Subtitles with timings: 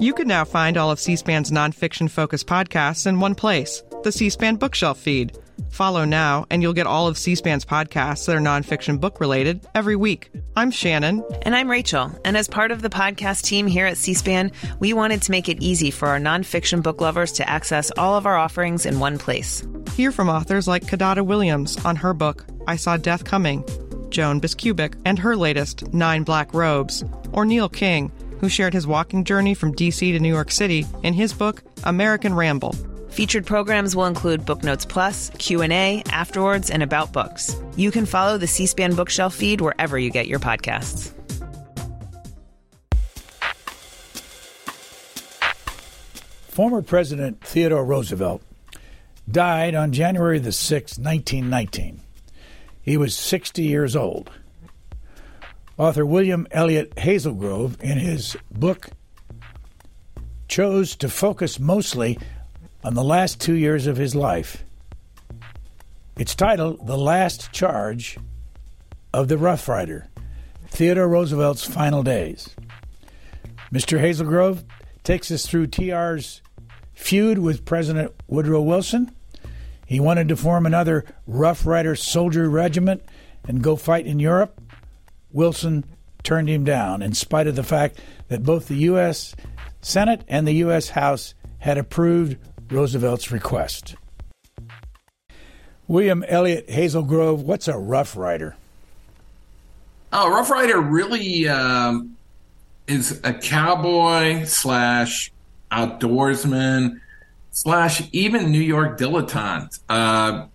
[0.00, 4.10] You can now find all of C SPAN's nonfiction focused podcasts in one place the
[4.10, 5.38] C SPAN Bookshelf feed.
[5.68, 9.66] Follow now, and you'll get all of C SPAN's podcasts that are nonfiction book related
[9.74, 10.30] every week.
[10.56, 11.24] I'm Shannon.
[11.42, 12.10] And I'm Rachel.
[12.24, 15.48] And as part of the podcast team here at C SPAN, we wanted to make
[15.48, 19.18] it easy for our nonfiction book lovers to access all of our offerings in one
[19.18, 19.66] place.
[19.94, 23.64] Hear from authors like Kidada Williams on her book, I Saw Death Coming,
[24.12, 27.02] Joan Biskupic, and her latest, Nine Black Robes,
[27.32, 31.14] or Neil King, who shared his walking journey from DC to New York City in
[31.14, 32.76] his book, American Ramble.
[33.08, 37.56] Featured programs will include Book Notes Plus, Q&A, Afterwards, and About Books.
[37.76, 41.12] You can follow the C-SPAN Bookshelf feed wherever you get your podcasts.
[46.52, 48.42] Former President Theodore Roosevelt
[49.30, 52.01] died on January the 6th, 1919.
[52.82, 54.30] He was 60 years old.
[55.78, 58.88] Author William Elliott Hazelgrove, in his book,
[60.48, 62.18] chose to focus mostly
[62.84, 64.64] on the last two years of his life.
[66.18, 68.18] It's titled The Last Charge
[69.14, 70.08] of the Rough Rider
[70.68, 72.54] Theodore Roosevelt's Final Days.
[73.72, 73.98] Mr.
[73.98, 74.64] Hazelgrove
[75.04, 76.42] takes us through TR's
[76.92, 79.10] feud with President Woodrow Wilson.
[79.92, 83.02] He wanted to form another Rough Rider soldier regiment
[83.46, 84.58] and go fight in Europe.
[85.32, 85.84] Wilson
[86.22, 89.34] turned him down in spite of the fact that both the U.S.
[89.82, 90.88] Senate and the U.S.
[90.88, 92.38] House had approved
[92.70, 93.96] Roosevelt's request.
[95.86, 98.56] William Elliott Hazelgrove, what's a Rough Rider?
[100.10, 102.16] Oh, Rough Rider really um,
[102.86, 105.30] is a cowboy slash
[105.70, 106.98] outdoorsman
[107.52, 109.78] slash even New York dilettante.
[109.88, 110.46] Uh,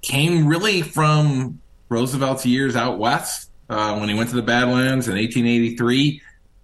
[0.00, 5.16] came really from Roosevelt's years out west uh, when he went to the Badlands in
[5.16, 6.22] 1883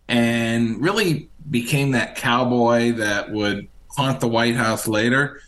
[0.09, 5.41] and really became that cowboy that would haunt the White House later.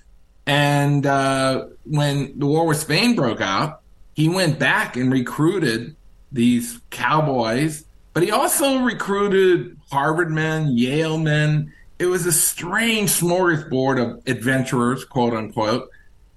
[0.46, 3.82] And uh, when the war with Spain broke out,
[4.14, 5.94] he went back and recruited
[6.32, 7.84] these cowboys,
[8.14, 11.72] but he also recruited Harvard men, Yale men.
[11.98, 15.90] It was a strange smorgasbord of adventurers, quote unquote,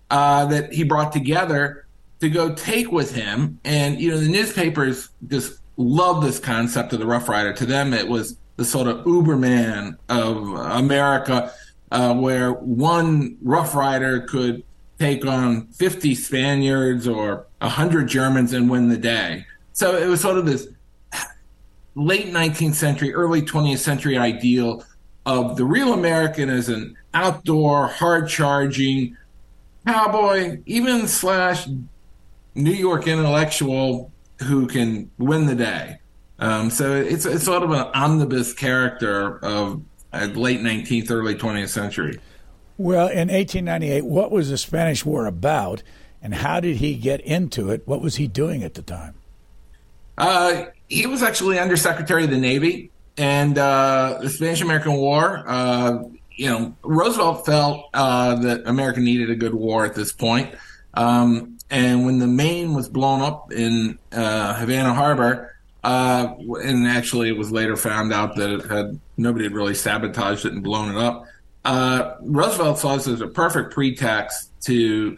[0.10, 1.86] uh, that he brought together
[2.22, 3.60] to go take with him.
[3.64, 7.54] And, you know, the newspapers just loved this concept of the Rough Rider.
[7.54, 10.38] To them, it was the sort of Uberman of
[10.78, 11.54] America
[11.92, 14.64] uh, where one Rough Rider could
[15.00, 19.46] take on 50 Spaniards or 100 Germans and win the day.
[19.74, 20.68] So it was sort of this
[21.96, 24.84] late 19th century, early 20th century ideal
[25.30, 29.16] of the real American as an outdoor, hard charging
[29.86, 31.68] cowboy, even slash
[32.56, 36.00] New York intellectual who can win the day.
[36.40, 42.20] Um, so it's, it's sort of an omnibus character of late 19th, early 20th century.
[42.80, 45.84] Well, in 1898, what was the Spanish War about,
[46.24, 47.84] and how did he get into it?
[47.86, 49.14] What was he doing at the time?
[50.18, 55.44] Uh, he was actually Undersecretary of the Navy, and uh, the Spanish American War.
[55.46, 60.56] Uh, you know, Roosevelt felt uh, that America needed a good war at this point.
[60.94, 65.54] Um, and when the Maine was blown up in uh, Havana Harbor,
[65.84, 70.46] uh, and actually, it was later found out that it had nobody had really sabotaged
[70.46, 71.26] it and blown it up.
[71.66, 75.18] Uh, Roosevelt saw this as a perfect pretext to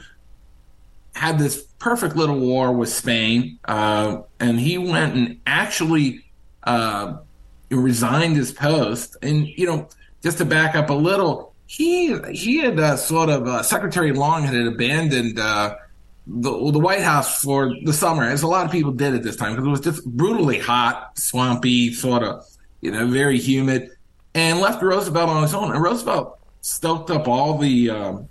[1.13, 6.25] have this perfect little war with Spain, and he went and actually
[7.77, 9.17] resigned his post.
[9.21, 9.87] And you know,
[10.23, 14.43] just to back up a little, he he had uh, sort of uh, Secretary Long
[14.43, 15.75] had abandoned uh,
[16.27, 19.35] the, the White House for the summer, as a lot of people did at this
[19.35, 22.45] time, because it was just brutally hot, swampy, sort of,
[22.81, 23.91] you know, very humid,
[24.35, 25.71] and left Roosevelt on his own.
[25.71, 28.27] And Roosevelt stoked up all the um,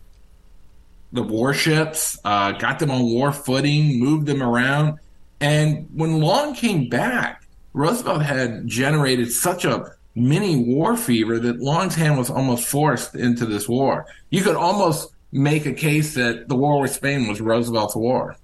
[1.12, 4.98] the warships, uh, got them on war footing, moved them around,
[5.40, 7.39] and when Long came back,
[7.72, 13.46] Roosevelt had generated such a mini war fever that Long's hand was almost forced into
[13.46, 14.06] this war.
[14.30, 18.36] You could almost make a case that the war with Spain was Roosevelt's war.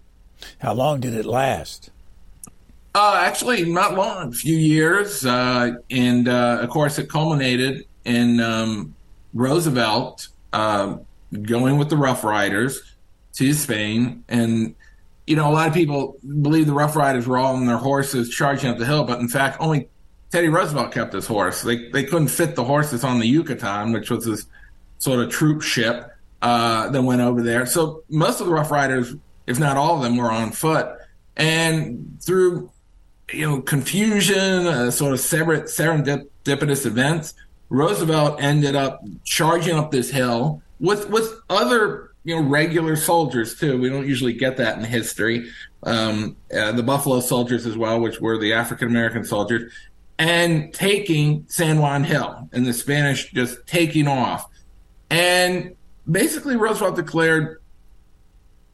[0.58, 1.90] How long did it last?
[2.94, 5.26] Uh, actually, not long, a few years.
[5.26, 8.94] Uh, and uh, of course, it culminated in um,
[9.34, 10.96] Roosevelt uh,
[11.42, 12.94] going with the Rough Riders
[13.34, 14.24] to Spain.
[14.28, 14.75] And,
[15.26, 18.30] you know, a lot of people believe the Rough Riders were all on their horses
[18.30, 19.88] charging up the hill, but in fact, only
[20.30, 21.62] Teddy Roosevelt kept his horse.
[21.62, 24.46] They, they couldn't fit the horses on the Yucatan, which was this
[24.98, 26.10] sort of troop ship
[26.42, 27.66] uh, that went over there.
[27.66, 29.14] So most of the Rough Riders,
[29.46, 30.88] if not all of them, were on foot.
[31.36, 32.70] And through
[33.32, 37.34] you know, confusion, uh, sort of separate serendipitous events,
[37.68, 43.80] Roosevelt ended up charging up this hill with with other you know regular soldiers too.
[43.80, 45.48] We don't usually get that in history.
[45.84, 49.72] Um, uh, the Buffalo Soldiers as well, which were the African American soldiers,
[50.18, 54.50] and taking San Juan Hill and the Spanish just taking off.
[55.08, 55.76] And
[56.10, 57.62] basically, Roosevelt declared,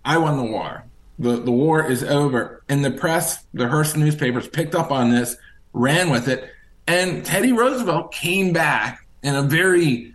[0.02, 0.84] "I won the war.
[1.18, 5.36] The the war is over." And the press, the Hearst newspapers, picked up on this,
[5.74, 6.50] ran with it,
[6.86, 10.14] and Teddy Roosevelt came back in a very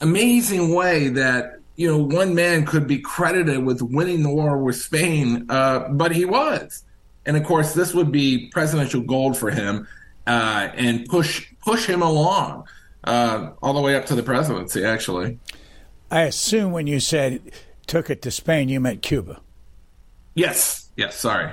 [0.00, 4.76] amazing way that you know one man could be credited with winning the war with
[4.76, 6.82] Spain, uh, but he was.
[7.24, 9.86] And of course, this would be presidential gold for him
[10.26, 12.66] uh, and push push him along
[13.04, 14.84] uh, all the way up to the presidency.
[14.84, 15.38] Actually,
[16.10, 17.52] I assume when you said
[17.86, 19.40] took it to Spain, you meant Cuba.
[20.34, 20.90] Yes.
[20.96, 21.16] Yes.
[21.16, 21.52] Sorry.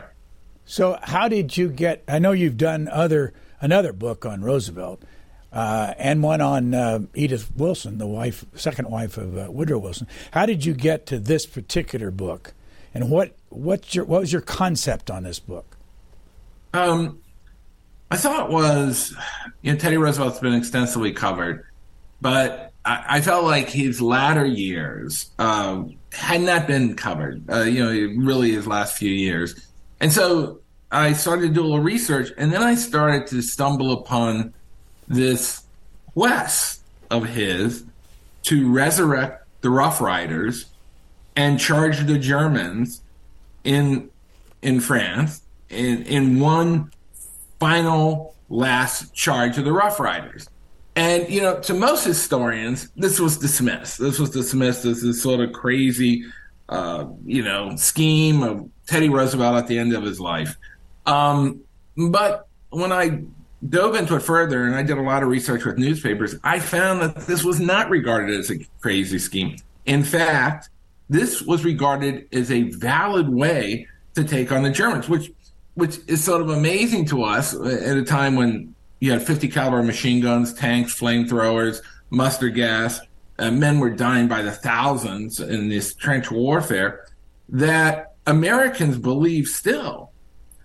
[0.66, 2.04] So, how did you get?
[2.08, 5.02] I know you've done other another book on Roosevelt.
[5.54, 10.08] Uh, and one on uh, Edith Wilson, the wife, second wife of uh, Woodrow Wilson.
[10.32, 12.54] How did you get to this particular book,
[12.92, 15.78] and what what's your what was your concept on this book?
[16.74, 17.20] Um,
[18.10, 19.16] I thought was,
[19.62, 21.68] you know, Teddy Roosevelt's been extensively covered,
[22.20, 27.48] but I, I felt like his latter years um, had not been covered.
[27.48, 29.68] Uh, you know, really his last few years,
[30.00, 30.62] and so
[30.92, 34.56] I started to do a little research, and then I started to stumble upon
[35.08, 35.64] this
[36.14, 37.84] quest of his
[38.44, 40.66] to resurrect the Rough Riders
[41.36, 43.02] and charge the Germans
[43.64, 44.10] in
[44.62, 46.92] in France in in one
[47.60, 50.48] final last charge of the Rough Riders.
[50.96, 53.98] And, you know, to most historians, this was dismissed.
[53.98, 56.26] This was dismissed as this sort of crazy,
[56.70, 60.56] uh, you know, scheme of Teddy Roosevelt at the end of his life.
[61.08, 61.62] Um,
[61.98, 63.24] but when I
[63.69, 67.01] dove into it further and I did a lot of research with newspapers, I found
[67.01, 69.57] that this was not regarded as a crazy scheme.
[69.86, 70.69] In fact,
[71.10, 75.31] this was regarded as a valid way to take on the Germans, which
[75.75, 79.81] which is sort of amazing to us at a time when you had 50 caliber
[79.81, 81.81] machine guns, tanks, flamethrowers,
[82.12, 83.00] mustard gas,
[83.39, 87.07] and men were dying by the thousands in this trench warfare.
[87.50, 90.03] That Americans believe still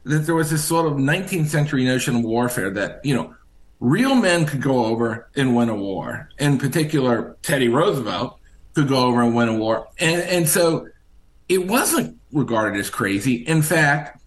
[0.09, 3.35] that there was this sort of 19th century notion of warfare that you know
[3.81, 6.29] real men could go over and win a war.
[6.39, 8.39] In particular, Teddy Roosevelt
[8.75, 10.89] could go over and win a war, and and so
[11.49, 13.37] it wasn't regarded as crazy.
[13.37, 14.21] In fact,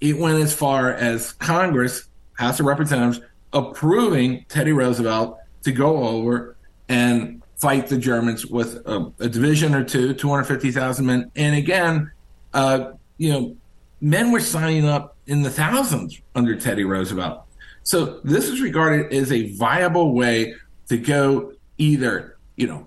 [0.00, 3.20] it went as far as Congress, House of Representatives,
[3.52, 6.56] approving Teddy Roosevelt to go over
[6.88, 11.30] and fight the Germans with a, a division or two, 250,000 men.
[11.34, 12.10] And again,
[12.52, 13.56] uh, you know,
[14.04, 17.42] men were signing up in the thousands under Teddy Roosevelt.
[17.84, 20.54] So this is regarded as a viable way
[20.88, 22.86] to go either, you know,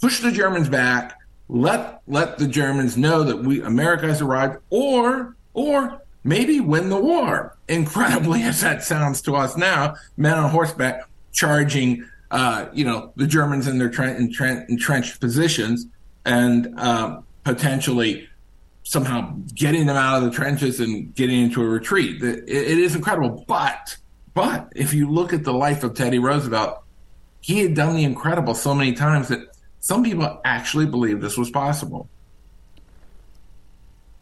[0.00, 1.18] push the Germans back,
[1.48, 7.00] let let the Germans know that we America has arrived, or or maybe win the
[7.00, 7.56] war.
[7.66, 11.02] Incredibly, as that sounds to us now, men on horseback
[11.32, 15.86] charging, uh, you know, the Germans in their tre- entrenched positions
[16.24, 18.28] and uh, potentially
[18.90, 22.20] somehow getting them out of the trenches and getting into a retreat.
[22.24, 23.44] it, it is incredible.
[23.46, 23.96] But,
[24.34, 26.82] but if you look at the life of Teddy Roosevelt,
[27.40, 29.46] he had done the incredible so many times that
[29.78, 32.08] some people actually believe this was possible.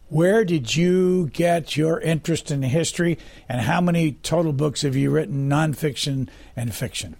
[0.09, 3.17] Where did you get your interest in history,
[3.47, 7.15] and how many total books have you written, nonfiction and fiction?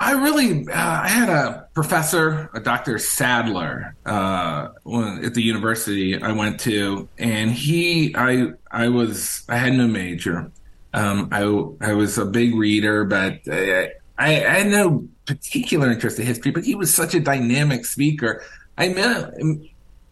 [0.00, 2.98] I really, uh, I had a professor, a Dr.
[2.98, 4.68] Sadler, uh,
[5.24, 10.52] at the university I went to, and he, I, I was, I had no major.
[10.94, 11.42] Um, I,
[11.90, 16.52] I was a big reader, but I, I, had no particular interest in history.
[16.52, 18.42] But he was such a dynamic speaker.
[18.78, 18.86] I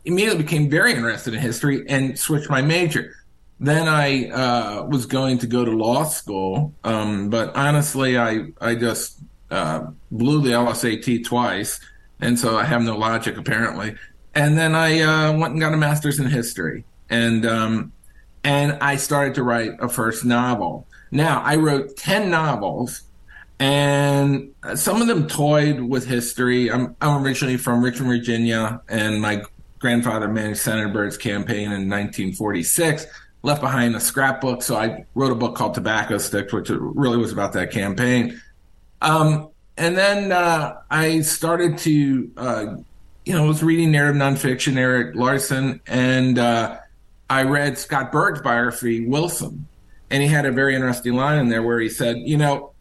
[0.04, 3.14] immediately became very interested in history and switched my major.
[3.58, 8.74] Then I uh, was going to go to law school, um, but honestly, I I
[8.74, 9.18] just
[9.50, 11.80] uh, blew the LSAT twice,
[12.20, 13.96] and so I have no logic apparently.
[14.34, 17.92] And then I uh, went and got a master's in history, and um,
[18.44, 20.86] and I started to write a first novel.
[21.10, 23.02] Now I wrote ten novels,
[23.58, 26.70] and some of them toyed with history.
[26.70, 29.42] I'm, I'm originally from Richmond, Virginia, and my
[29.78, 33.06] grandfather managed Senator Byrd's campaign in 1946.
[33.42, 37.32] Left behind a scrapbook, so I wrote a book called Tobacco Sticks, which really was
[37.32, 38.40] about that campaign.
[39.00, 42.66] Um, and then uh, I started to, uh,
[43.24, 46.78] you know, was reading narrative nonfiction, Erik Larson, and uh,
[47.28, 49.66] I read Scott Berg's biography, Wilson,
[50.10, 52.72] and he had a very interesting line in there where he said, you know,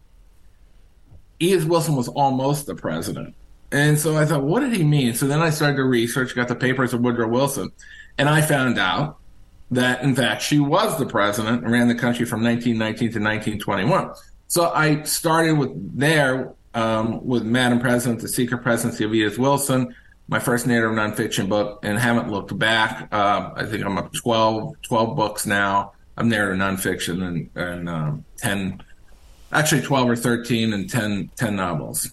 [1.39, 3.35] Edith Wilson was almost the president.
[3.71, 5.15] And so I thought, what did he mean?
[5.15, 7.71] So then I started to research, got the papers of Woodrow Wilson,
[8.17, 9.17] and I found out
[9.71, 14.11] that, in fact, she was the president and ran the country from 1919 to 1921.
[14.47, 19.95] So I started with there um, with Madam President, The Secret Presidency of Edith Wilson,
[20.27, 23.07] my first narrative nonfiction book, and haven't looked back.
[23.11, 25.93] Uh, I think I'm up 12, 12 books now.
[26.17, 28.81] I'm narrative nonfiction and, and um, 10,
[29.51, 32.11] actually 12 or 13 and 10, 10 novels.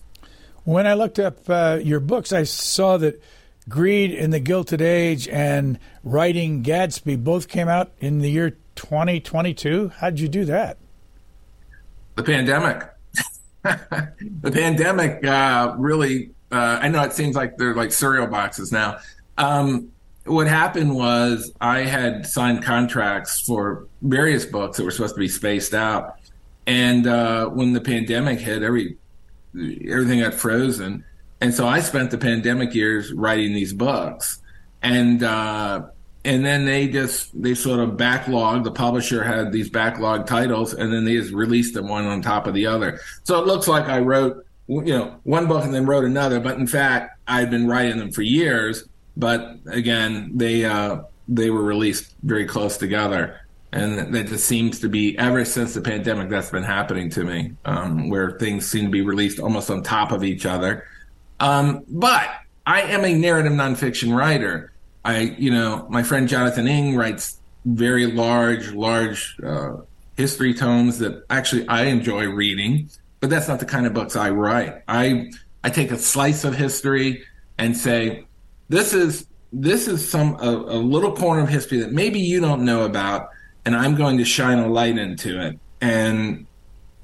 [0.64, 3.20] When I looked up uh, your books, I saw that
[3.68, 9.92] Greed in the Gilded Age and Writing Gadsby both came out in the year 2022.
[9.96, 10.78] How'd you do that?
[12.14, 12.88] The pandemic.
[13.62, 18.98] the pandemic uh, really, uh, I know it seems like they're like cereal boxes now.
[19.38, 19.92] Um,
[20.24, 25.28] what happened was I had signed contracts for various books that were supposed to be
[25.28, 26.16] spaced out.
[26.66, 28.96] And uh, when the pandemic hit, every
[29.54, 31.04] everything got frozen.
[31.40, 34.40] And so I spent the pandemic years writing these books.
[34.80, 35.86] And uh,
[36.24, 38.64] and then they just they sort of backlogged.
[38.64, 42.46] The publisher had these backlog titles, and then they just released them one on top
[42.46, 43.00] of the other.
[43.24, 46.58] So it looks like I wrote you know one book and then wrote another, but
[46.58, 48.84] in fact I'd been writing them for years.
[49.16, 53.40] But again, they uh, they were released very close together,
[53.72, 57.52] and that just seems to be ever since the pandemic that's been happening to me,
[57.64, 60.86] um, where things seem to be released almost on top of each other.
[61.40, 62.30] Um, but
[62.64, 64.71] I am a narrative nonfiction writer.
[65.04, 69.76] I, you know, my friend Jonathan Eig writes very large, large uh,
[70.16, 72.90] history tomes that actually I enjoy reading,
[73.20, 74.82] but that's not the kind of books I write.
[74.88, 75.30] I
[75.64, 77.24] I take a slice of history
[77.58, 78.26] and say,
[78.68, 82.64] this is this is some a, a little corner of history that maybe you don't
[82.64, 83.30] know about,
[83.64, 85.58] and I'm going to shine a light into it.
[85.80, 86.46] And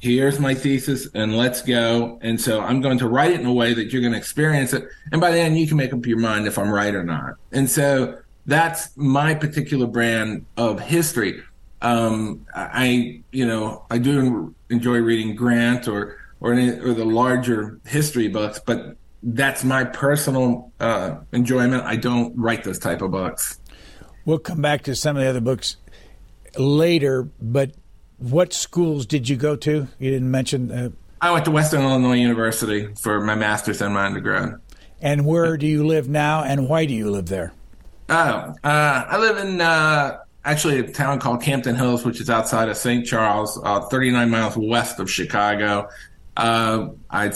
[0.01, 2.19] here's my thesis and let's go.
[2.23, 4.73] And so I'm going to write it in a way that you're going to experience
[4.73, 4.89] it.
[5.13, 7.35] And by the end, you can make up your mind if I'm right or not.
[7.53, 11.43] And so that's my particular brand of history.
[11.83, 17.79] Um, I, you know, I do enjoy reading Grant or, or, any, or the larger
[17.87, 21.85] history books, but that's my personal uh, enjoyment.
[21.85, 23.59] I don't write those type of books.
[24.25, 25.77] We'll come back to some of the other books
[26.57, 27.73] later, but
[28.19, 29.89] what schools did you go to?
[29.99, 30.71] You didn't mention.
[30.71, 34.55] Uh, I went to Western Illinois University for my master's and my undergrad.
[35.01, 37.53] And where do you live now, and why do you live there?
[38.09, 42.69] Oh, uh, I live in uh, actually a town called Campton Hills, which is outside
[42.69, 43.07] of St.
[43.07, 45.89] Charles, uh, 39 miles west of Chicago.
[46.37, 47.31] Uh, I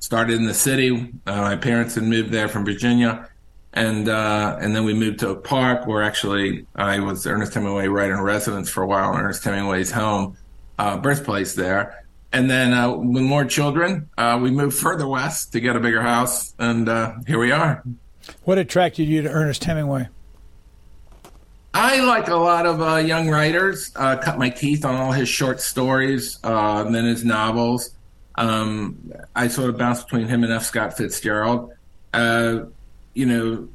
[0.00, 1.12] started in the city.
[1.26, 3.28] Uh, my parents had moved there from Virginia,
[3.72, 7.88] and uh, and then we moved to Oak Park, where actually I was Ernest Hemingway
[7.88, 9.14] writer in residence for a while.
[9.14, 10.36] Ernest Hemingway's home,
[10.76, 15.76] birthplace there and then uh, with more children, uh, we moved further west to get
[15.76, 17.82] a bigger house, and uh, here we are.
[18.44, 20.08] What attracted you to Ernest Hemingway?
[21.72, 23.92] I like a lot of uh, young writers.
[23.94, 27.90] Uh, cut my teeth on all his short stories, uh, and then his novels.
[28.34, 30.64] Um, I sort of bounced between him and F.
[30.64, 31.72] Scott Fitzgerald.
[33.18, 33.68] You know,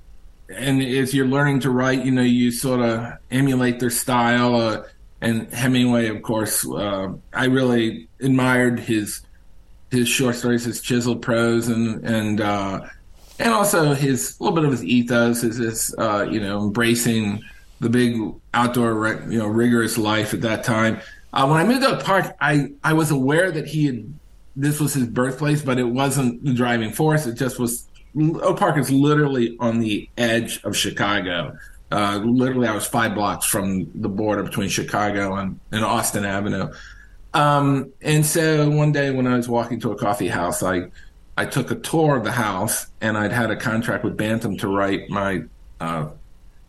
[0.50, 4.86] and as you're learning to write, you know, you sort of emulate their style
[5.24, 9.22] and Hemingway, of course, uh, I really admired his
[9.90, 12.82] his short stories, his chiseled prose, and and uh,
[13.40, 17.42] and also his little bit of his ethos, his, his uh, you know embracing
[17.80, 18.20] the big
[18.54, 21.00] outdoor you know rigorous life at that time.
[21.32, 24.14] Uh, when I moved to Oak Park, I I was aware that he had
[24.58, 27.26] this was his birthplace, but it wasn't the driving force.
[27.26, 27.88] It just was.
[28.16, 31.58] Oak Park is literally on the edge of Chicago.
[31.92, 36.72] Uh, literally, I was five blocks from the border between Chicago and, and Austin Avenue.
[37.34, 40.90] Um, and so one day when I was walking to a coffee house, I
[41.36, 44.68] I took a tour of the house, and I'd had a contract with Bantam to
[44.68, 45.44] write my
[45.80, 46.10] uh,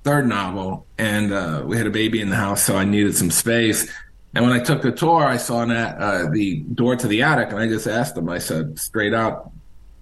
[0.04, 3.30] third novel, and uh, we had a baby in the house, so I needed some
[3.30, 3.90] space.
[4.34, 7.50] And when I took the tour, I saw that, uh, the door to the attic,
[7.50, 8.28] and I just asked them.
[8.28, 9.52] I said straight out,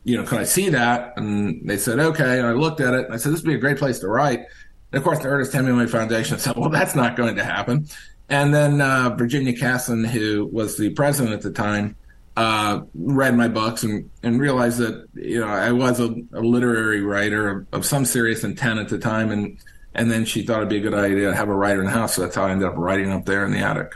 [0.04, 1.14] you know, can I see that?
[1.16, 2.38] And they said okay.
[2.38, 4.08] And I looked at it, and I said this would be a great place to
[4.08, 4.40] write.
[4.40, 7.86] And of course, the Ernest Hemingway Foundation said, well, that's not going to happen.
[8.28, 11.96] And then uh, Virginia Casson, who was the president at the time,
[12.36, 17.02] uh, read my books and, and realized that you know I was a, a literary
[17.02, 19.58] writer of, of, some serious intent at the time, and
[19.94, 21.92] and then she thought it'd be a good idea to have a writer in the
[21.92, 22.14] house.
[22.14, 23.92] So that's how I ended up writing up there in the attic.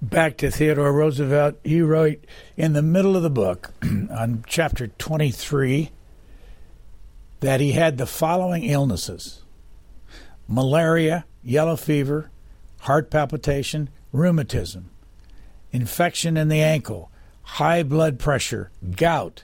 [0.00, 2.24] Back to Theodore Roosevelt, you wrote
[2.56, 5.90] in the middle of the book on chapter twenty three
[7.40, 9.42] that he had the following illnesses
[10.46, 12.30] malaria, yellow fever,
[12.82, 14.88] heart palpitation, rheumatism,
[15.72, 17.10] infection in the ankle,
[17.42, 19.42] high blood pressure, gout.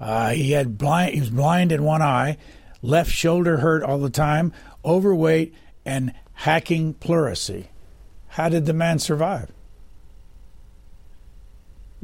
[0.00, 1.12] Uh, he had blind.
[1.12, 2.38] He was blind in one eye,
[2.80, 4.54] left shoulder hurt all the time,
[4.86, 5.54] overweight,
[5.84, 7.66] and hacking pleurisy.
[8.28, 9.50] How did the man survive?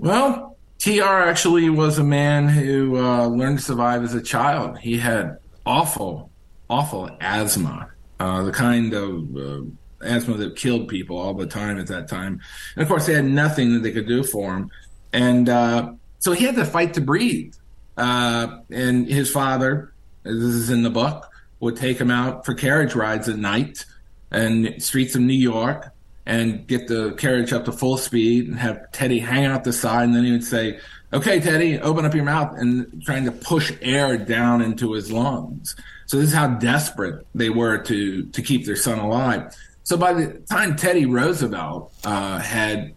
[0.03, 4.81] Well, TR actually was a man who uh, learned to survive as a child.
[4.81, 6.29] He had awful,
[6.69, 9.61] awful asthma, uh, the kind of uh,
[10.05, 12.41] asthma that killed people all the time at that time.
[12.75, 14.71] And of course, they had nothing that they could do for him.
[15.13, 17.55] And uh, so he had to fight to breathe.
[17.97, 19.93] Uh, and his father,
[20.25, 21.31] this is in the book,
[21.61, 23.85] would take him out for carriage rides at night
[24.33, 25.93] and streets of New York
[26.25, 30.05] and get the carriage up to full speed and have Teddy hang out the side.
[30.05, 30.79] And then he would say,
[31.13, 35.77] Okay, Teddy, open up your mouth and trying to push air down into his lungs.
[36.07, 39.55] So this is how desperate they were to to keep their son alive.
[39.85, 42.95] So by the time Teddy Roosevelt uh, had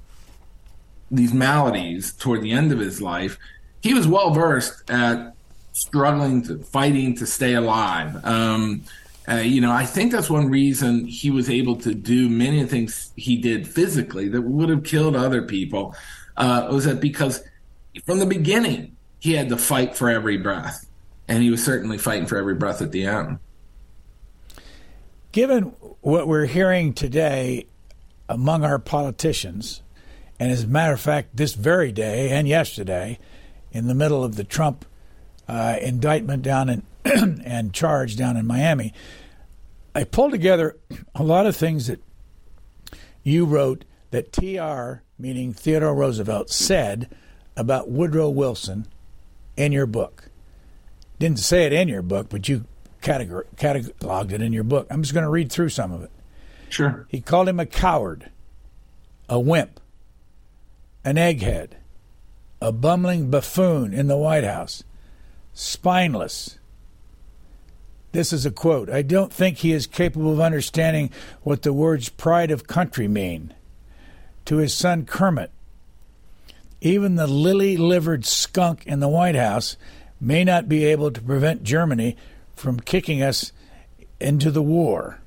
[1.12, 3.38] these maladies toward the end of his life,
[3.82, 5.34] he was well versed at
[5.74, 8.24] struggling to fighting to stay alive.
[8.26, 8.84] Um,
[9.28, 12.70] uh, you know, I think that's one reason he was able to do many of
[12.70, 15.96] the things he did physically that would have killed other people.
[16.38, 17.42] Uh, was that because
[18.06, 20.86] from the beginning he had to fight for every breath,
[21.28, 23.40] and he was certainly fighting for every breath at the end.
[25.32, 25.64] Given
[26.02, 27.66] what we're hearing today
[28.30, 29.82] among our politicians,
[30.40, 33.18] and as a matter of fact, this very day and yesterday,
[33.72, 34.86] in the middle of the Trump
[35.48, 36.84] uh, indictment down in
[37.44, 38.94] and charge down in Miami,
[39.94, 40.78] I pulled together
[41.14, 42.02] a lot of things that
[43.24, 47.16] you wrote that TR, meaning Theodore Roosevelt, said
[47.56, 48.88] about Woodrow Wilson
[49.56, 50.30] in your book.
[51.20, 52.66] Didn't say it in your book, but you
[53.02, 54.88] categor- cataloged it in your book.
[54.90, 56.12] I'm just going to read through some of it.
[56.70, 57.06] Sure.
[57.10, 58.32] He called him a coward,
[59.30, 59.80] a wimp,
[61.04, 61.72] an egghead,
[62.62, 64.84] a bumbling buffoon in the White House,
[65.54, 66.55] spineless.
[68.16, 68.90] This is a quote.
[68.90, 71.10] I don't think he is capable of understanding
[71.42, 73.54] what the words pride of country mean.
[74.46, 75.52] To his son Kermit,
[76.80, 79.76] even the lily livered skunk in the White House
[80.22, 82.16] may not be able to prevent Germany
[82.56, 83.52] from kicking us
[84.22, 85.20] into the war.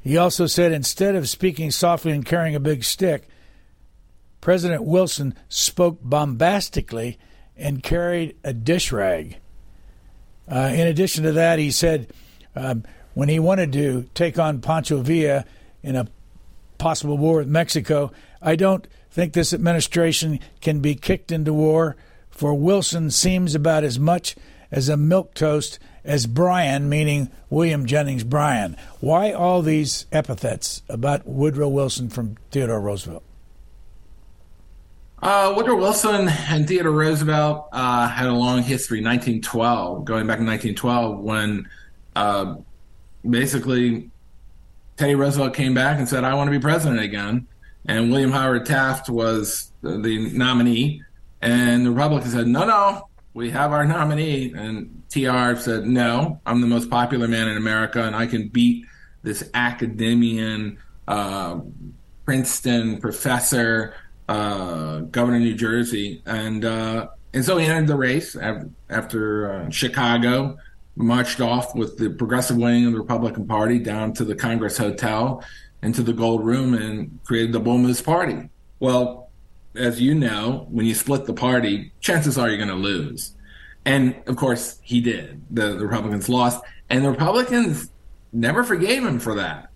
[0.00, 3.28] He also said instead of speaking softly and carrying a big stick,
[4.40, 7.18] President Wilson spoke bombastically
[7.54, 9.36] and carried a dish rag.
[10.50, 12.12] Uh, in addition to that, he said
[12.54, 15.44] um, when he wanted to take on Pancho Villa
[15.82, 16.08] in a
[16.78, 21.96] possible war with Mexico, I don't think this administration can be kicked into war,
[22.30, 24.34] for Wilson seems about as much
[24.70, 28.76] as a milk toast as Bryan, meaning William Jennings Bryan.
[29.00, 33.22] Why all these epithets about Woodrow Wilson from Theodore Roosevelt?
[35.22, 38.98] Uh, Woodrow Wilson and Theodore Roosevelt uh, had a long history.
[38.98, 41.68] 1912, going back in 1912, when
[42.16, 42.56] uh,
[43.28, 44.10] basically
[44.96, 47.46] Teddy Roosevelt came back and said, "I want to be president again,"
[47.86, 51.04] and William Howard Taft was the nominee,
[51.40, 56.60] and the Republicans said, "No, no, we have our nominee," and TR said, "No, I'm
[56.60, 58.86] the most popular man in America, and I can beat
[59.22, 61.60] this academician, uh,
[62.24, 63.94] Princeton professor."
[64.32, 68.34] Uh, governor of New Jersey, and uh, and so he entered the race
[68.88, 70.56] after uh, Chicago,
[70.96, 75.44] marched off with the progressive wing of the Republican Party down to the Congress Hotel,
[75.82, 78.48] into the Gold Room, and created the Bull Moose Party.
[78.80, 79.28] Well,
[79.74, 83.34] as you know, when you split the party, chances are you're going to lose.
[83.84, 85.42] And of course, he did.
[85.50, 87.90] The, the Republicans lost, and the Republicans
[88.32, 89.71] never forgave him for that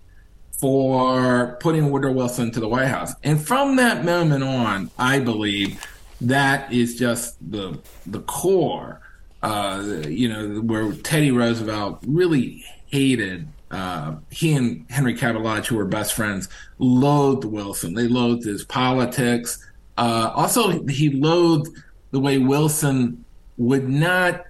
[0.57, 3.13] for putting Woodrow Wilson to the White House.
[3.23, 5.83] And from that moment on, I believe
[6.21, 9.01] that is just the the core.
[9.43, 13.47] Uh, you know, where Teddy Roosevelt really hated.
[13.69, 17.93] Uh, he and Henry Cabot Lodge, who were best friends, loathed Wilson.
[17.93, 19.63] They loathed his politics.
[19.97, 21.69] Uh, also, he loathed
[22.11, 23.23] the way Wilson
[23.57, 24.45] would not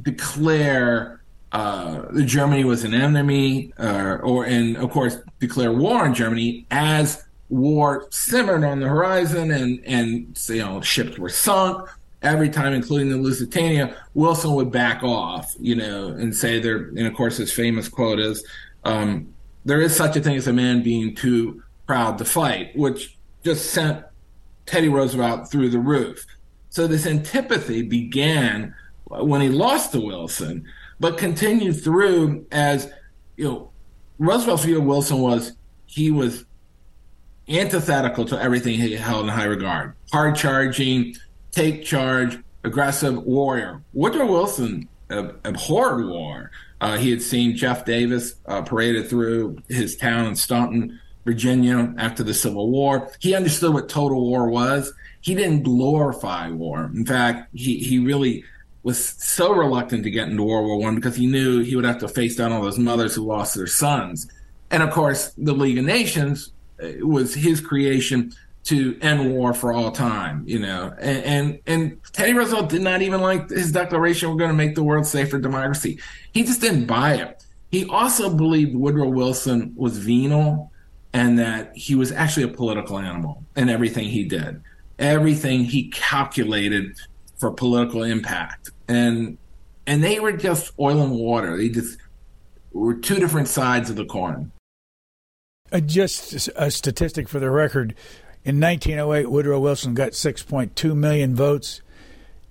[0.00, 1.21] declare
[1.52, 7.24] uh, Germany was an enemy, uh, or and of course declare war on Germany as
[7.50, 11.88] war simmered on the horizon, and and you know ships were sunk
[12.22, 13.94] every time, including the Lusitania.
[14.14, 16.76] Wilson would back off, you know, and say there.
[16.76, 18.42] And of course, his famous quote is,
[18.84, 19.28] um,
[19.66, 23.70] "There is such a thing as a man being too proud to fight," which just
[23.70, 24.02] sent
[24.64, 26.24] Teddy Roosevelt through the roof.
[26.70, 30.66] So this antipathy began when he lost to Wilson
[31.02, 32.88] but continued through as
[33.36, 33.70] you know
[34.18, 35.52] Roosevelt's view Wilson was
[35.86, 36.44] he was
[37.48, 39.94] antithetical to everything he held in high regard.
[40.12, 41.16] Hard charging,
[41.50, 43.82] take charge, aggressive warrior.
[43.92, 46.52] Woodrow Wilson abhorred war.
[46.80, 52.22] Uh, he had seen Jeff Davis uh, paraded through his town in Staunton, Virginia after
[52.22, 53.10] the Civil War.
[53.18, 54.92] He understood what total war was.
[55.20, 56.90] He didn't glorify war.
[56.94, 58.44] In fact, he, he really
[58.82, 61.98] was so reluctant to get into World War One because he knew he would have
[61.98, 64.28] to face down all those mothers who lost their sons.
[64.70, 68.32] And of course, the League of Nations uh, was his creation
[68.64, 70.94] to end war for all time, you know.
[70.98, 74.74] And, and, and Teddy Roosevelt did not even like his declaration, we're going to make
[74.74, 75.98] the world safer democracy.
[76.32, 77.44] He just didn't buy it.
[77.70, 80.70] He also believed Woodrow Wilson was venal
[81.12, 84.62] and that he was actually a political animal in everything he did.
[84.98, 86.96] Everything he calculated
[87.42, 88.70] for political impact.
[88.86, 89.36] And
[89.84, 91.56] and they were just oil and water.
[91.56, 91.98] They just
[92.72, 94.52] were two different sides of the coin.
[95.72, 97.96] Uh, just a statistic for the record
[98.44, 101.80] in 1908, Woodrow Wilson got 6.2 million votes.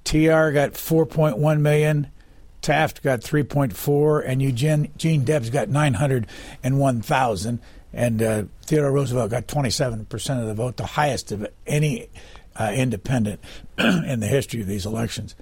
[0.03, 2.07] TR got 4.1 million.
[2.61, 7.59] Taft got 3.4, and Eugene Gene Debs got 901,000.
[7.93, 12.09] And uh, Theodore Roosevelt got 27% of the vote, the highest of any
[12.55, 13.41] uh, independent
[13.77, 15.35] in the history of these elections.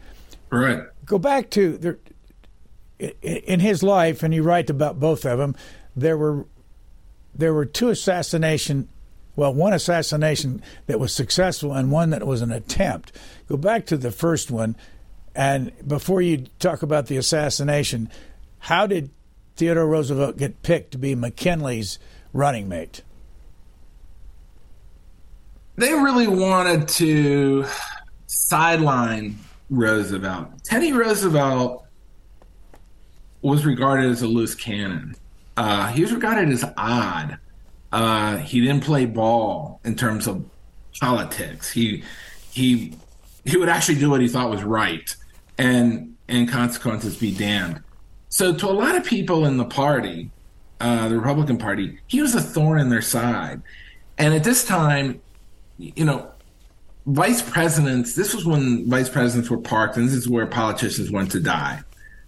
[0.49, 0.83] Right.
[1.05, 1.97] Go back to there,
[3.21, 5.55] in his life, and you write about both of them.
[5.95, 6.45] There were
[7.33, 8.89] there were two assassination
[9.35, 13.13] well, one assassination that was successful and one that was an attempt.
[13.47, 14.75] Go back to the first one,
[15.33, 18.09] and before you talk about the assassination,
[18.57, 19.11] how did
[19.55, 21.99] Theodore Roosevelt get picked to be McKinley's
[22.33, 23.01] running mate?
[25.79, 27.65] They really wanted to
[28.27, 29.39] sideline
[29.69, 30.61] Roosevelt.
[30.65, 31.85] Teddy Roosevelt
[33.41, 35.15] was regarded as a loose cannon.
[35.55, 37.37] Uh, he was regarded as odd.
[37.93, 40.43] Uh, he didn't play ball in terms of
[40.99, 41.71] politics.
[41.71, 42.03] He
[42.51, 42.93] he
[43.45, 45.15] he would actually do what he thought was right,
[45.57, 47.81] and and consequences be damned.
[48.27, 50.29] So to a lot of people in the party,
[50.81, 53.61] uh, the Republican Party, he was a thorn in their side.
[54.17, 55.21] And at this time,
[55.79, 56.29] you know,
[57.05, 58.15] vice presidents.
[58.15, 61.81] This was when vice presidents were parked, and this is where politicians went to die.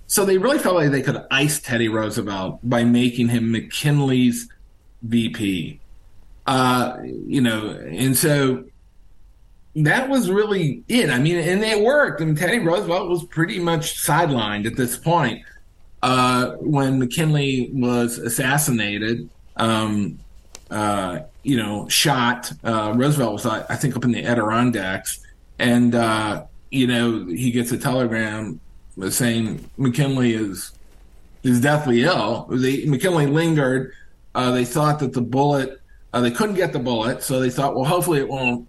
[0.08, 4.50] So they really felt like they could ice Teddy Roosevelt by making him McKinley's
[5.04, 5.80] VP.
[6.48, 8.66] Uh, you know, and so
[9.76, 11.10] that was really it.
[11.10, 12.22] I mean, and it worked.
[12.22, 15.44] I mean, Teddy Roosevelt was pretty much sidelined at this point
[16.02, 19.30] uh, when McKinley was assassinated.
[19.56, 20.20] Um,
[20.70, 22.51] uh, you know, shot.
[22.63, 25.19] Uh, Roosevelt was, I think, up in the Adirondacks,
[25.60, 28.60] and uh, you know, he gets a telegram
[29.10, 30.71] saying McKinley is
[31.43, 32.47] is deathly ill.
[32.51, 33.93] They, McKinley lingered
[34.34, 35.82] uh, they thought that the bullet,
[36.13, 38.67] uh, they couldn't get the bullet, so they thought, well, hopefully it won't,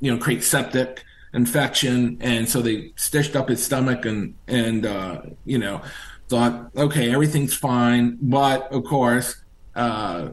[0.00, 5.20] you know, create septic infection, and so they stitched up his stomach and and uh,
[5.44, 5.82] you know
[6.28, 9.36] thought, okay, everything's fine, but of course,
[9.74, 10.28] uh,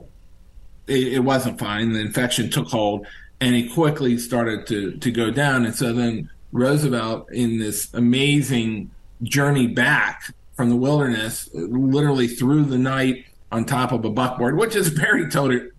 [0.91, 1.93] it, it wasn't fine.
[1.93, 3.07] The infection took hold,
[3.39, 8.91] and he quickly started to to go down, and so then Roosevelt, in this amazing
[9.23, 14.75] journey back from the wilderness, literally through the night on top of a buckboard, which
[14.75, 15.29] is very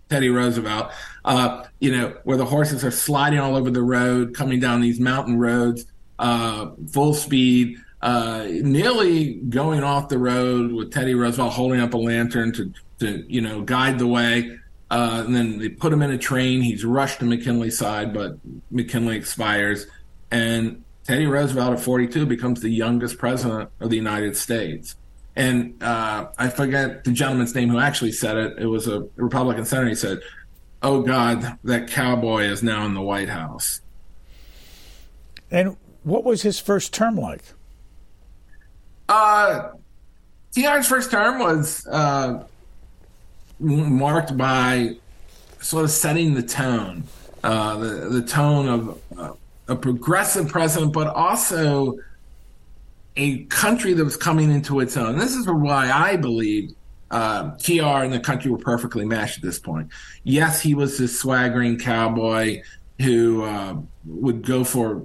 [0.09, 0.91] Teddy Roosevelt.
[1.25, 4.99] Uh, you know, where the horses are sliding all over the road, coming down these
[4.99, 5.85] mountain roads,
[6.19, 11.97] uh, full speed, uh, nearly going off the road with Teddy Roosevelt holding up a
[11.97, 14.59] lantern to, to you know, guide the way.
[14.89, 16.61] Uh, and then they put him in a train.
[16.61, 18.37] He's rushed to McKinley's side, but
[18.69, 19.87] McKinley expires.
[20.29, 24.95] And Teddy Roosevelt at 42 becomes the youngest president of the United States.
[25.35, 28.59] And uh, I forget the gentleman's name who actually said it.
[28.59, 29.89] It was a Republican senator.
[29.89, 30.19] He said,
[30.83, 33.81] "Oh God, that cowboy is now in the White House."
[35.49, 37.43] And what was his first term like?
[39.09, 39.71] Uh,
[40.55, 42.43] TR's first term was uh,
[43.63, 44.97] marked by
[45.59, 47.03] sort of setting the tone,
[47.43, 49.33] uh, the the tone of uh,
[49.67, 51.97] a progressive president, but also
[53.15, 55.17] a country that was coming into its own.
[55.17, 56.73] This is why I believe
[57.11, 59.89] uh, TR and the country were perfectly matched at this point.
[60.23, 62.63] Yes, he was this swaggering cowboy
[62.99, 65.03] who uh, would go for,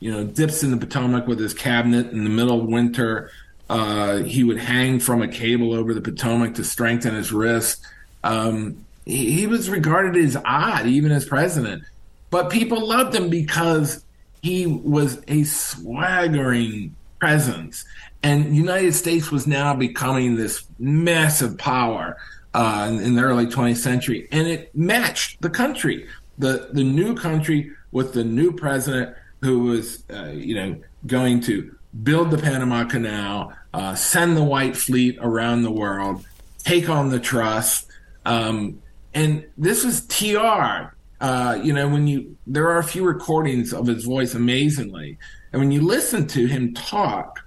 [0.00, 3.30] you know, dips in the Potomac with his cabinet in the middle of winter.
[3.68, 7.84] Uh, he would hang from a cable over the Potomac to strengthen his wrist.
[8.22, 11.84] Um, he, he was regarded as odd, even as president.
[12.30, 14.04] But people loved him because
[14.42, 17.84] he was a swaggering presence.
[18.22, 22.16] And United States was now becoming this massive power
[22.54, 26.06] uh, in, in the early 20th century, and it matched the country,
[26.38, 31.74] the the new country with the new president who was, uh, you know, going to
[32.02, 36.24] build the Panama Canal, uh, send the White Fleet around the world,
[36.58, 37.90] take on the trust.
[38.24, 38.82] Um,
[39.14, 40.94] and this is TR.
[41.20, 45.18] Uh, you know, when you there are a few recordings of his voice, amazingly,
[45.52, 47.44] and when you listen to him talk,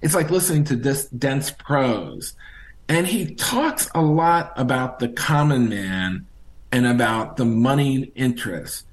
[0.00, 2.34] it's like listening to this dense prose.
[2.88, 6.26] And he talks a lot about the common man
[6.72, 8.84] and about the money interests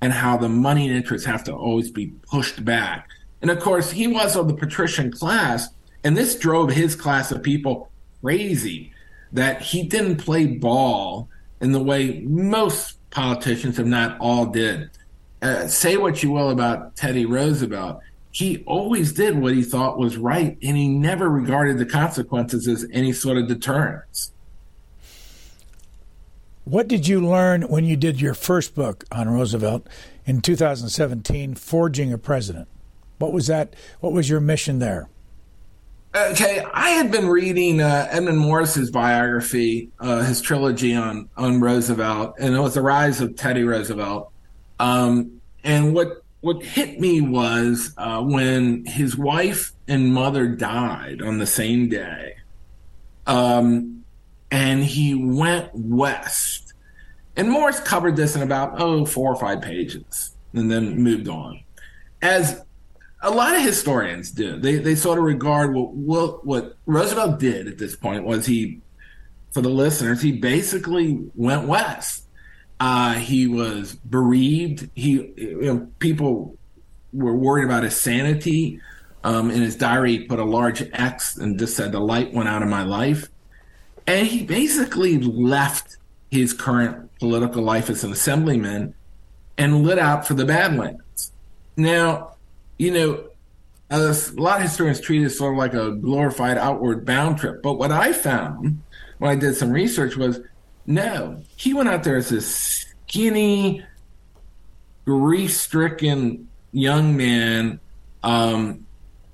[0.00, 3.08] and how the money interests have to always be pushed back.
[3.42, 5.68] And of course, he was of the patrician class,
[6.04, 7.90] and this drove his class of people
[8.22, 8.92] crazy
[9.32, 11.28] that he didn't play ball
[11.60, 14.90] in the way most politicians, if not all, did.
[15.42, 20.16] Uh, say what you will about Teddy Roosevelt, he always did what he thought was
[20.16, 24.32] right, and he never regarded the consequences as any sort of deterrence.
[26.64, 29.86] What did you learn when you did your first book on Roosevelt
[30.24, 32.68] in 2017, Forging a President?
[33.18, 33.74] What was that?
[34.00, 35.08] What was your mission there?
[36.16, 42.36] Okay, I had been reading uh, Edmund Morris's biography, uh, his trilogy on on Roosevelt,
[42.38, 44.32] and it was the rise of Teddy Roosevelt.
[44.80, 51.36] Um, and what what hit me was uh, when his wife and mother died on
[51.36, 52.36] the same day,
[53.26, 54.04] um,
[54.50, 56.72] and he went west.
[57.36, 61.60] And Morris covered this in about oh four or five pages, and then moved on.
[62.22, 62.64] As
[63.22, 64.58] a lot of historians do.
[64.58, 68.80] They they sort of regard what what, what Roosevelt did at this point was he,
[69.52, 72.24] for the listeners, he basically went west.
[72.78, 74.90] Uh, he was bereaved.
[74.94, 76.56] He you know, people
[77.12, 78.80] were worried about his sanity.
[79.24, 82.48] Um, in his diary, he put a large X and just said the light went
[82.48, 83.28] out of my life.
[84.06, 85.96] And he basically left
[86.30, 88.94] his current political life as an assemblyman
[89.58, 91.32] and lit out for the Badlands.
[91.76, 92.35] Now,
[92.78, 93.24] you know,
[93.90, 97.62] a lot of historians treat it sort of like a glorified outward bound trip.
[97.62, 98.82] But what I found
[99.18, 100.40] when I did some research was
[100.86, 103.84] no, he went out there as a skinny,
[105.04, 107.80] grief stricken young man.
[108.22, 108.86] Um,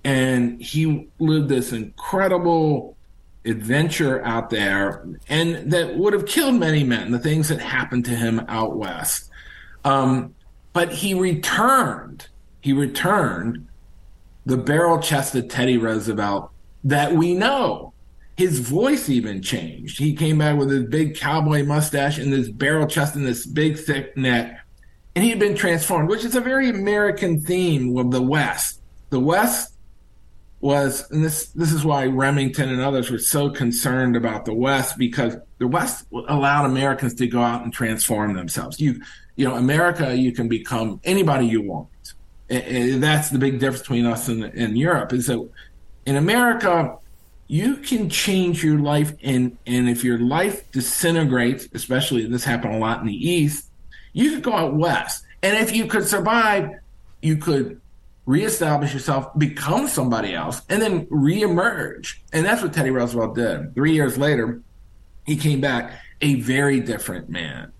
[0.04, 2.96] and he lived this incredible
[3.44, 8.12] adventure out there and that would have killed many men, the things that happened to
[8.12, 9.30] him out west.
[9.84, 10.34] Um,
[10.72, 12.28] but he returned
[12.62, 13.66] he returned
[14.46, 16.50] the barrel chested Teddy Roosevelt
[16.84, 17.92] that we know.
[18.36, 19.98] His voice even changed.
[19.98, 23.78] He came back with his big cowboy mustache and this barrel chest and this big
[23.78, 24.58] thick neck.
[25.14, 28.80] And he had been transformed, which is a very American theme of the West.
[29.10, 29.74] The West
[30.60, 34.96] was, and this this is why Remington and others were so concerned about the West
[34.96, 38.80] because the West allowed Americans to go out and transform themselves.
[38.80, 39.02] You
[39.36, 41.88] you know, America, you can become anybody you want
[42.48, 45.48] and that's the big difference between us and, and Europe is that
[46.04, 46.96] in America,
[47.46, 52.78] you can change your life and and if your life disintegrates, especially this happened a
[52.78, 53.68] lot in the East,
[54.12, 55.24] you could go out west.
[55.42, 56.70] And if you could survive,
[57.20, 57.80] you could
[58.26, 62.18] reestablish yourself, become somebody else, and then reemerge.
[62.32, 63.74] And that's what Teddy Roosevelt did.
[63.74, 64.60] Three years later,
[65.26, 67.72] he came back a very different man.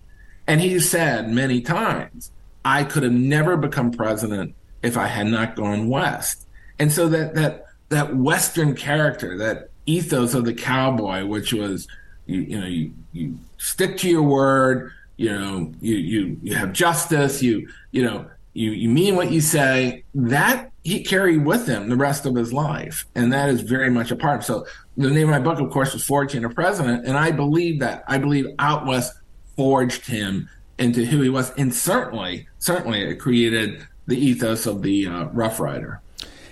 [0.46, 2.33] And he said many times,
[2.64, 6.46] I could have never become president if I had not gone west.
[6.79, 11.87] And so that that that western character, that ethos of the cowboy, which was
[12.27, 16.72] you, you know you you stick to your word, you know you you you have
[16.72, 20.05] justice, you you know you you mean what you say.
[20.14, 24.11] That he carried with him the rest of his life, and that is very much
[24.11, 24.44] a part.
[24.44, 27.81] So the name of my book, of course, was Forging a President, and I believe
[27.81, 29.14] that I believe Out West
[29.57, 30.48] forged him
[30.79, 35.61] into who he was, and certainly certainly it created the ethos of the uh, Rough
[35.61, 36.01] Rider.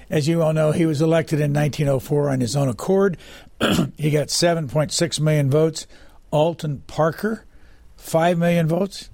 [0.09, 3.17] As you all know, he was elected in 1904 on his own accord.
[3.97, 5.87] he got 7.6 million votes.
[6.33, 7.45] Alton Parker,
[7.97, 9.11] 5 million votes.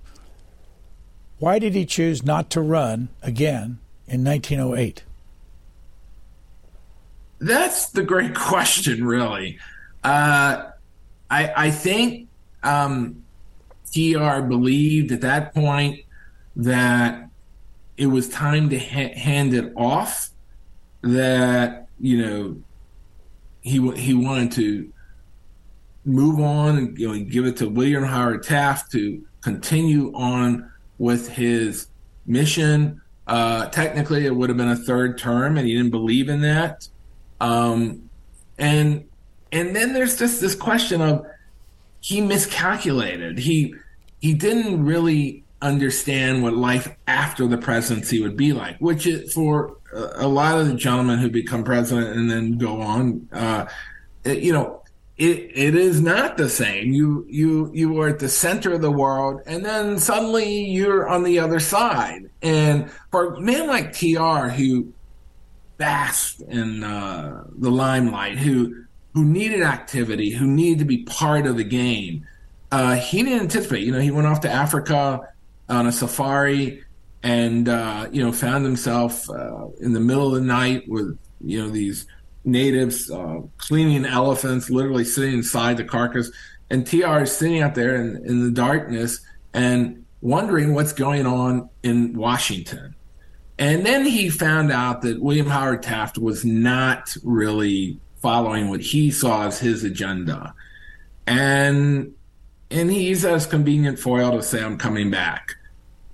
[1.38, 5.05] Why did he choose not to run again in 1908?
[7.38, 9.59] That's the great question, really.
[10.03, 10.71] Uh,
[11.31, 12.29] I, I, think
[12.62, 13.25] um,
[13.92, 16.01] TR believed at that point
[16.57, 17.29] that
[17.96, 20.31] it was time to ha- hand it off.
[21.03, 22.57] That you know,
[23.62, 24.92] he he wanted to
[26.05, 31.29] move on and you know, give it to William Howard Taft to continue on with
[31.29, 31.88] his
[32.27, 33.01] mission.
[33.27, 36.88] Uh, technically, it would have been a third term, and he didn't believe in that.
[37.40, 38.09] Um,
[38.59, 39.05] and
[39.53, 41.27] and then there's just this question of
[42.07, 43.37] he miscalculated.
[43.37, 43.75] He
[44.21, 49.77] he didn't really understand what life after the presidency would be like, which is for
[50.14, 53.66] a lot of the gentlemen who become president and then go on, uh,
[54.25, 54.85] you know,
[55.16, 56.92] it, it is not the same.
[56.92, 61.25] You you you were at the center of the world, and then suddenly you're on
[61.25, 62.31] the other side.
[62.40, 64.92] And for a man like Tr, who
[65.77, 68.86] basked in uh, the limelight, who
[69.16, 72.26] who needed activity, who needed to be part of the game,
[72.70, 73.83] uh, he didn't anticipate.
[73.83, 75.22] You know, he went off to Africa
[75.70, 76.85] on a safari,
[77.22, 81.62] and uh, you know found himself uh, in the middle of the night with you
[81.62, 82.07] know these
[82.44, 86.31] natives uh, cleaning elephants, literally sitting inside the carcass.
[86.68, 89.20] And TR is sitting out there in, in the darkness
[89.55, 92.94] and wondering what's going on in Washington.
[93.59, 99.08] And then he found out that William Howard Taft was not really following what he
[99.08, 100.52] saw as his agenda.
[101.28, 102.12] And
[102.72, 105.54] and he's as convenient foil to say, I'm coming back.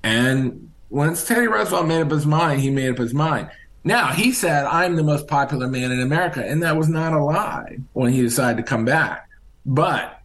[0.03, 3.51] And once Teddy Roosevelt made up his mind, he made up his mind.
[3.83, 6.45] Now, he said, I'm the most popular man in America.
[6.47, 9.31] And that was not a lie when he decided to come back.
[9.65, 10.21] But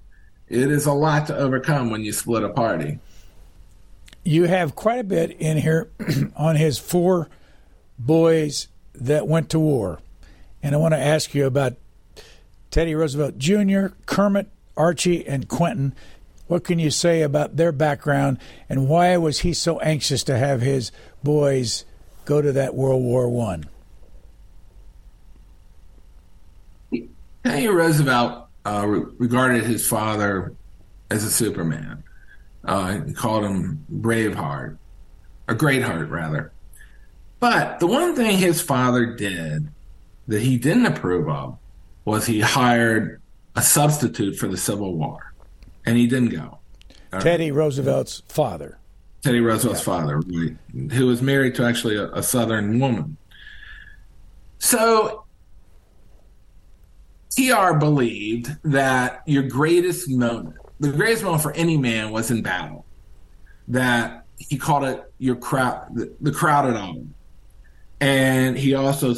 [0.50, 3.00] it is a lot to overcome when you split a party.
[4.26, 5.90] You have quite a bit in here
[6.36, 7.30] on his four
[7.98, 10.02] boys that went to war.
[10.62, 11.76] And I want to ask you about
[12.72, 15.94] Teddy Roosevelt Jr., Kermit, Archie, and Quentin.
[16.48, 18.40] What can you say about their background
[18.70, 20.92] and why was he so anxious to have his
[21.24, 21.86] boys
[22.26, 23.66] go to that World War One?
[27.44, 30.54] Teddy Roosevelt uh, re- regarded his father
[31.10, 32.04] as a Superman.
[32.64, 34.78] Uh, he called him Braveheart,
[35.48, 36.52] or Greatheart, rather.
[37.40, 39.70] But the one thing his father did
[40.28, 41.58] that he didn't approve of
[42.06, 43.22] was he hired
[43.56, 45.34] a substitute for the Civil War,
[45.86, 46.60] and he didn't go.
[47.20, 48.78] Teddy Roosevelt's father.
[49.24, 49.86] Teddy Roosevelt's yeah.
[49.86, 50.22] father,
[50.92, 53.18] who was married to actually a, a Southern woman.
[54.60, 55.26] So
[57.36, 62.86] TR believed that your greatest moment, the greatest moment for any man was in battle.
[63.68, 66.96] That he called it your crowd, the, the crowded hour.
[68.00, 69.14] And he also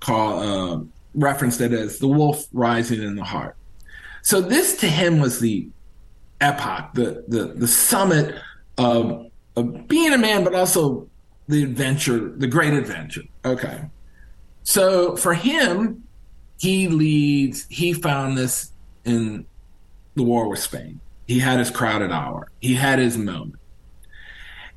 [0.00, 0.84] called, uh,
[1.14, 3.56] referenced it as the wolf rising in the heart.
[4.22, 5.68] So this to him was the
[6.40, 8.34] epoch, the, the, the summit
[8.76, 11.08] of of being a man, but also
[11.48, 13.24] the adventure, the great adventure.
[13.44, 13.80] Okay.
[14.62, 16.04] So for him,
[16.60, 18.72] he leads, he found this
[19.04, 19.46] in
[20.14, 21.00] the war with Spain.
[21.26, 23.56] He had his crowded hour, he had his moment.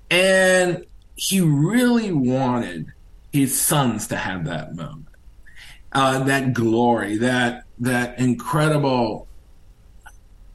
[0.10, 2.88] And he really wanted
[3.32, 5.08] his sons to have that moment,
[5.94, 9.28] uh, that glory, that that incredible,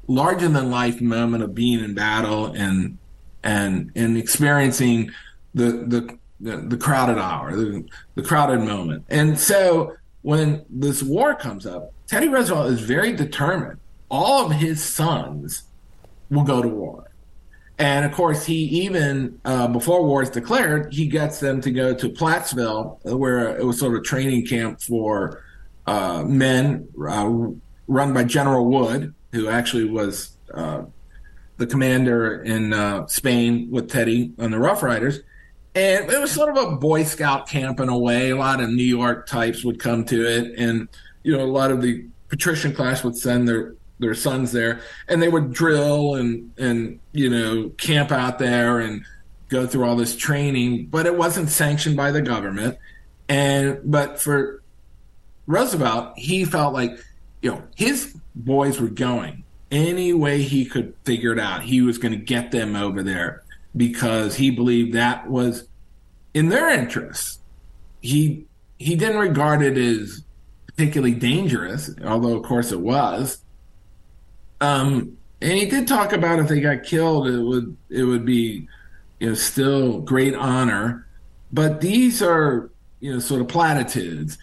[0.06, 2.98] larger than life moment of being in battle and
[3.42, 5.10] and and experiencing
[5.54, 9.04] the the the, crowded hour, the, the crowded moment.
[9.08, 13.78] And so when this war comes up, Teddy Roosevelt is very determined.
[14.10, 15.64] All of his sons
[16.30, 17.05] will go to war.
[17.78, 21.94] And of course, he even, uh, before war is declared, he gets them to go
[21.94, 25.42] to Plattsville, where it was sort of a training camp for
[25.86, 27.48] uh, men uh,
[27.86, 30.84] run by General Wood, who actually was uh,
[31.58, 35.20] the commander in uh, Spain with Teddy and the Rough Riders.
[35.74, 38.30] And it was sort of a Boy Scout camp in a way.
[38.30, 40.58] A lot of New York types would come to it.
[40.58, 40.88] And,
[41.22, 45.22] you know, a lot of the patrician class would send their, their sons there and
[45.22, 49.04] they would drill and, and, you know, camp out there and
[49.48, 52.78] go through all this training, but it wasn't sanctioned by the government.
[53.28, 54.62] And, but for
[55.46, 56.98] Roosevelt, he felt like,
[57.42, 61.98] you know, his boys were going any way he could figure it out, he was
[61.98, 63.42] going to get them over there
[63.76, 65.68] because he believed that was
[66.34, 67.38] in their interests.
[68.00, 68.44] He
[68.78, 70.22] he didn't regard it as
[70.66, 73.38] particularly dangerous, although of course it was.
[74.60, 78.68] Um, and he did talk about if they got killed, it would it would be
[79.20, 81.06] you know still great honor.
[81.52, 84.38] But these are you know sort of platitudes,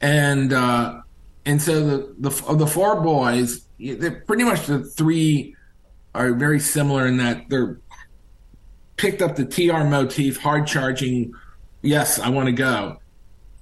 [0.00, 1.00] and uh,
[1.44, 5.56] and so the the the four boys, they're pretty much the three
[6.14, 7.78] are very similar in that they're
[8.96, 11.32] picked up the TR motif, hard charging.
[11.82, 12.98] Yes, I want to go.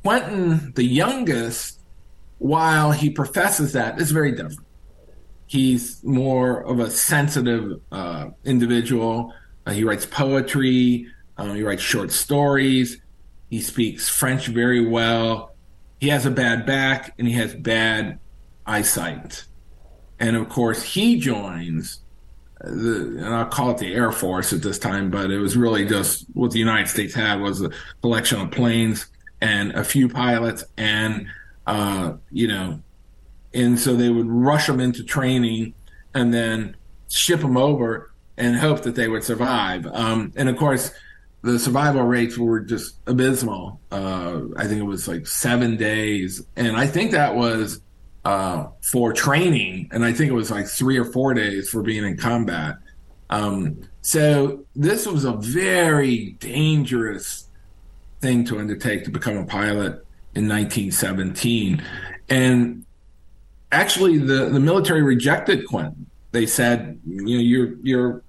[0.03, 1.81] Quentin, the youngest,
[2.39, 4.61] while he professes that, is very different.
[5.47, 9.33] He's more of a sensitive uh, individual.
[9.67, 11.07] Uh, he writes poetry.
[11.37, 13.01] Uh, he writes short stories.
[13.51, 15.55] He speaks French very well.
[16.01, 18.19] He has a bad back and he has bad
[18.67, 19.45] eyesight.
[20.19, 22.01] And of course, he joins
[22.61, 25.85] the, and I'll call it the Air Force at this time, but it was really
[25.85, 27.71] just what the United States had was a
[28.01, 29.07] collection of planes
[29.41, 31.27] and a few pilots, and
[31.67, 32.81] uh, you know,
[33.55, 35.75] and so they would rush them into training
[36.15, 36.77] and then
[37.09, 39.87] ship them over and hope that they would survive.
[39.87, 40.91] Um, and of course,
[41.43, 43.81] the survival rates were just abysmal.
[43.93, 47.81] Uh, I think it was like seven days, and I think that was
[48.25, 52.05] uh, for training, and I think it was like three or four days for being
[52.05, 52.77] in combat.
[53.29, 57.49] Um, so this was a very dangerous
[58.21, 61.85] thing to undertake to become a pilot in 1917,
[62.31, 62.84] and
[63.75, 66.07] actually the the military rejected Quentin.
[66.33, 68.23] They said, you know, your your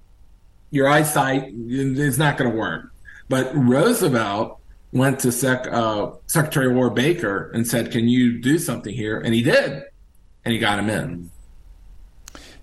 [0.70, 2.92] your eyesight is not going to work.
[3.28, 4.60] But Roosevelt
[4.92, 9.18] went to Sec, uh, Secretary of War Baker and said, "Can you do something here?"
[9.18, 9.82] And he did,
[10.44, 11.30] and he got him in.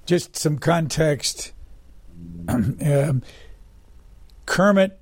[0.05, 1.53] Just some context.
[2.47, 3.21] um,
[4.45, 4.99] Kermit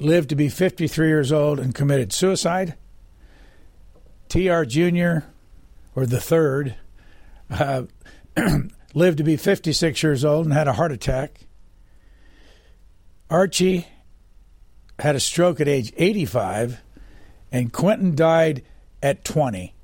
[0.00, 2.74] lived to be 53 years old and committed suicide.
[4.28, 4.64] T.R.
[4.64, 5.18] Jr.,
[5.94, 6.76] or the third,
[7.50, 7.82] uh,
[8.94, 11.40] lived to be 56 years old and had a heart attack.
[13.30, 13.86] Archie
[14.98, 16.80] had a stroke at age 85,
[17.50, 18.62] and Quentin died
[19.02, 19.74] at 20.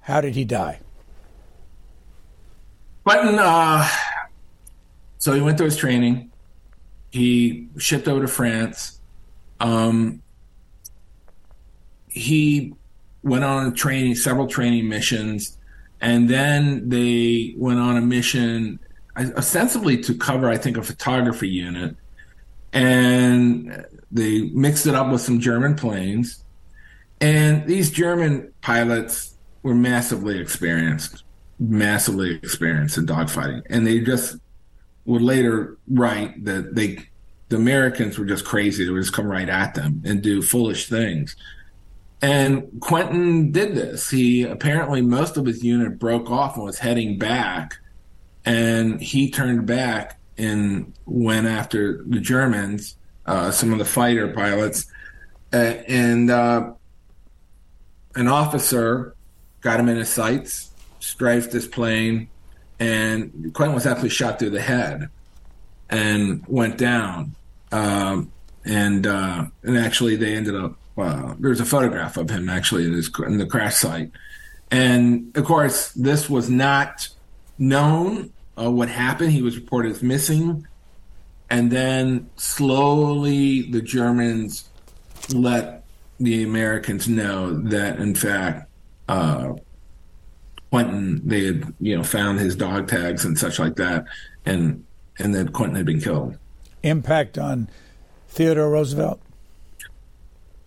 [0.00, 0.80] How did he die?
[3.04, 3.88] Quentin, uh,
[5.18, 6.30] so he went to his training.
[7.10, 9.00] He shipped over to France.
[9.60, 10.22] Um,
[12.08, 12.74] he
[13.26, 15.58] went on training, several training missions,
[16.00, 18.78] and then they went on a mission
[19.16, 21.96] ostensibly to cover, I think, a photography unit.
[22.72, 26.44] And they mixed it up with some German planes.
[27.20, 31.24] And these German pilots were massively experienced,
[31.58, 33.62] massively experienced in dogfighting.
[33.70, 34.36] And they just
[35.06, 36.98] would later write that they,
[37.48, 38.84] the Americans were just crazy.
[38.84, 41.34] They would just come right at them and do foolish things.
[42.22, 44.10] And Quentin did this.
[44.10, 47.74] He apparently, most of his unit broke off and was heading back.
[48.44, 52.96] And he turned back and went after the Germans
[53.26, 54.86] uh, some of the fighter pilots,
[55.52, 56.72] uh, and uh,
[58.14, 59.14] an officer
[59.60, 62.28] got him in his sights, strafed his plane,
[62.78, 65.08] and Quentin was actually shot through the head
[65.90, 67.34] and went down.
[67.72, 68.30] Um,
[68.64, 70.76] and uh, and actually, they ended up.
[70.96, 74.10] Uh, there's a photograph of him actually in, his, in the crash site,
[74.70, 77.08] and of course, this was not
[77.58, 79.32] known uh, what happened.
[79.32, 80.66] He was reported as missing
[81.50, 84.68] and then slowly the Germans
[85.32, 85.84] let
[86.18, 88.68] the Americans know that in fact
[89.08, 89.52] uh,
[90.70, 94.04] Quentin they had you know found his dog tags and such like that,
[94.44, 94.84] and
[95.18, 96.36] and that Quentin had been killed.
[96.82, 97.68] Impact on
[98.28, 99.20] Theodore Roosevelt.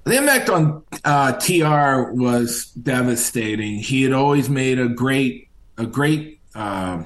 [0.09, 3.75] The impact on uh, TR was devastating.
[3.75, 6.39] He had always made a great a great.
[6.55, 7.03] Uh,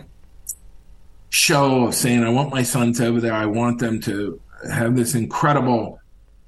[1.33, 3.33] show of saying, I want my sons over there.
[3.33, 4.39] I want them to
[4.71, 5.99] have this incredible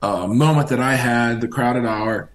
[0.03, 2.29] uh, moment that I had, the crowded hour.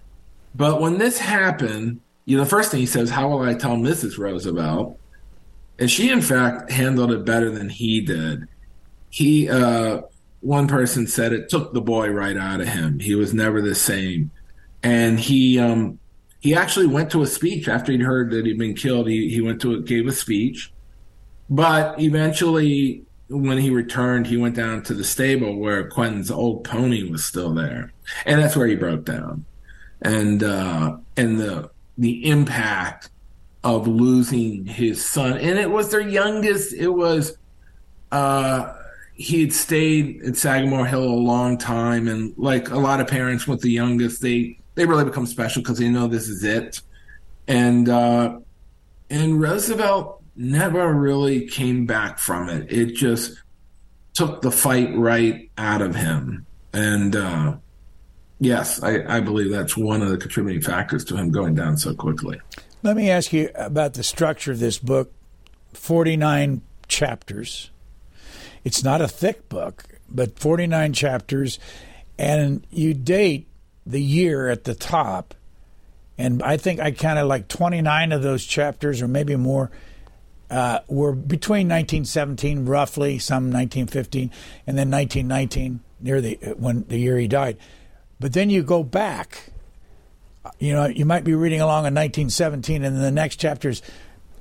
[0.53, 3.77] But when this happened, you know, the first thing he says, How will I tell
[3.77, 4.17] Mrs.
[4.17, 4.99] Roosevelt?
[5.79, 8.49] And she, in fact, handled it better than he did.
[9.09, 10.01] He, uh,
[10.41, 12.99] one person said it took the boy right out of him.
[12.99, 14.31] He was never the same.
[14.83, 15.99] And he, um,
[16.39, 19.07] he actually went to a speech after he'd heard that he'd been killed.
[19.07, 20.71] He, he went to a, gave a speech
[21.51, 27.03] but eventually, when he returned, he went down to the stable where Quentin's old pony
[27.03, 27.91] was still there,
[28.25, 29.45] and that's where he broke down.
[30.01, 33.09] And uh, and the the impact
[33.65, 36.73] of losing his son, and it was their youngest.
[36.73, 37.37] It was
[38.13, 38.73] uh,
[39.21, 43.47] he had stayed at Sagamore Hill a long time, and like a lot of parents
[43.47, 46.81] with the youngest, they they really become special because they know this is it.
[47.47, 48.39] And uh,
[49.09, 52.71] and Roosevelt never really came back from it.
[52.71, 53.39] It just
[54.13, 56.45] took the fight right out of him.
[56.73, 57.57] And uh,
[58.39, 61.93] yes, I, I believe that's one of the contributing factors to him going down so
[61.93, 62.41] quickly.
[62.81, 65.13] Let me ask you about the structure of this book
[65.73, 67.69] 49 chapters.
[68.63, 71.59] It's not a thick book, but 49 chapters.
[72.17, 73.47] And you date
[73.85, 75.33] the year at the top.
[76.17, 79.71] And I think I counted like 29 of those chapters, or maybe more,
[80.51, 84.29] uh, were between 1917, roughly, some 1915,
[84.67, 87.57] and then 1919, near the when the year he died.
[88.19, 89.51] But then you go back.
[90.59, 93.81] You know, you might be reading along in 1917, and then the next chapter is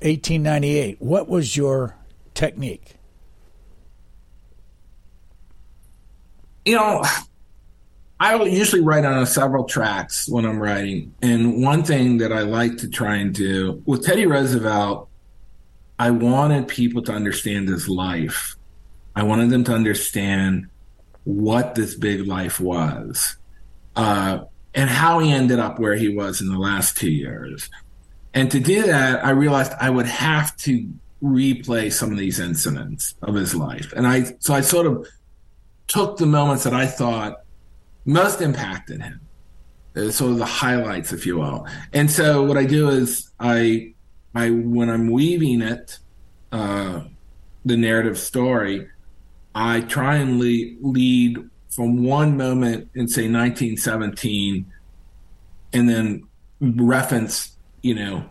[0.00, 1.00] 1898.
[1.00, 1.94] What was your
[2.34, 2.96] technique?
[6.70, 7.02] You know,
[8.20, 11.12] I will usually write on several tracks when I'm writing.
[11.20, 15.08] And one thing that I like to try and do with Teddy Roosevelt,
[15.98, 18.54] I wanted people to understand his life.
[19.16, 20.68] I wanted them to understand
[21.24, 23.36] what this big life was
[23.96, 27.68] uh, and how he ended up where he was in the last two years.
[28.32, 30.88] And to do that, I realized I would have to
[31.20, 33.92] replay some of these incidents of his life.
[33.92, 35.08] And I, so I sort of
[35.90, 37.42] took the moments that I thought
[38.04, 39.20] most impacted him.
[39.96, 41.66] Uh, sort of the highlights, if you will.
[41.92, 43.92] And so what I do is I,
[44.32, 45.98] I when I'm weaving it,
[46.52, 47.02] uh,
[47.64, 48.88] the narrative story,
[49.52, 51.38] I try and lead, lead
[51.70, 54.64] from one moment in say 1917,
[55.72, 56.22] and then
[56.60, 58.30] reference, you know,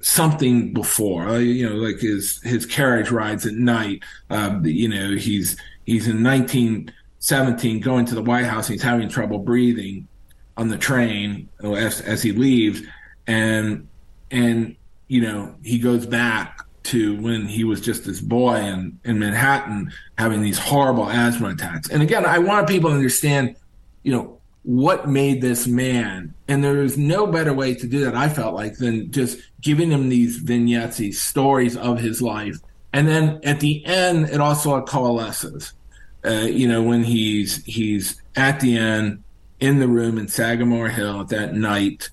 [0.00, 1.28] something before.
[1.28, 4.02] Uh, you know, like his his carriage rides at night.
[4.28, 6.90] Um, you know, he's he's in 19-
[7.26, 8.68] 17 going to the White House.
[8.68, 10.06] he's having trouble breathing
[10.56, 12.82] on the train as, as he leaves.
[13.26, 13.88] And,
[14.30, 14.76] and,
[15.08, 19.92] you know, he goes back to when he was just this boy in, in Manhattan
[20.16, 21.90] having these horrible asthma attacks.
[21.90, 23.56] And again, I want people to understand,
[24.04, 26.32] you know, what made this man.
[26.46, 29.90] And there is no better way to do that, I felt like, than just giving
[29.90, 32.60] him these vignettes, these stories of his life.
[32.92, 35.72] And then at the end, it also coalesces
[36.26, 39.22] uh, you know, when he's he's at the end
[39.60, 42.10] in the room in Sagamore Hill at that night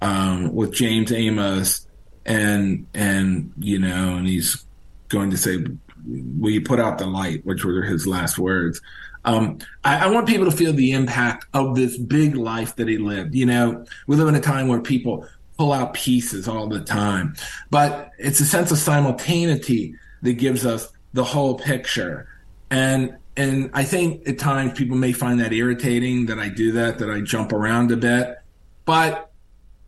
[0.00, 1.86] um, with James Amos,
[2.24, 4.64] and and you know, and he's
[5.08, 5.64] going to say,
[6.06, 8.80] "Will you put out the light?" Which were his last words.
[9.24, 12.96] Um, I, I, want people to feel the impact of this big life that he
[12.96, 13.34] lived.
[13.34, 15.26] You know, we live in a time where people
[15.58, 17.34] pull out pieces all the time,
[17.68, 22.28] but it's a sense of simultaneity that gives us the whole picture.
[22.70, 26.98] And and I think at times people may find that irritating that I do that,
[26.98, 28.38] that I jump around a bit.
[28.84, 29.30] But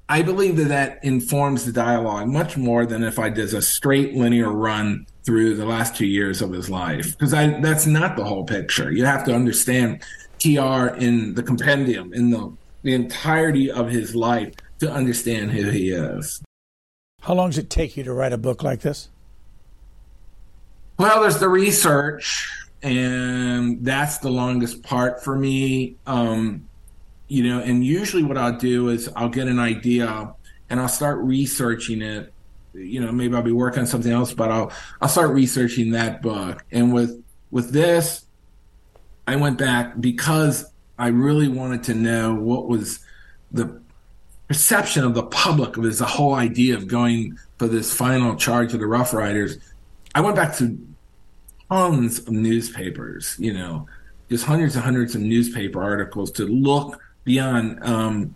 [0.09, 4.15] I believe that that informs the dialogue much more than if I did a straight
[4.15, 8.25] linear run through the last two years of his life, because I that's not the
[8.25, 8.91] whole picture.
[8.91, 10.03] You have to understand
[10.39, 15.91] TR in the compendium, in the the entirety of his life to understand who he
[15.91, 16.43] is.
[17.23, 19.09] How long does it take you to write a book like this?
[20.99, 22.51] Well, there's the research
[22.83, 25.97] and that's the longest part for me.
[26.07, 26.69] Um,
[27.29, 30.33] you know, and usually what I'll do is I'll get an idea
[30.71, 32.33] and I'll start researching it.
[32.75, 36.23] You know, maybe I'll be working on something else, but I'll I'll start researching that
[36.23, 36.65] book.
[36.71, 38.25] And with with this,
[39.27, 43.01] I went back because I really wanted to know what was
[43.53, 43.81] the
[44.49, 48.73] perception of the public of this the whole idea of going for this final charge
[48.73, 49.59] of the Rough Riders.
[50.15, 50.79] I went back to
[51.71, 53.87] tons of newspapers, you know,
[54.29, 58.35] just hundreds and hundreds of newspaper articles to look beyond, um,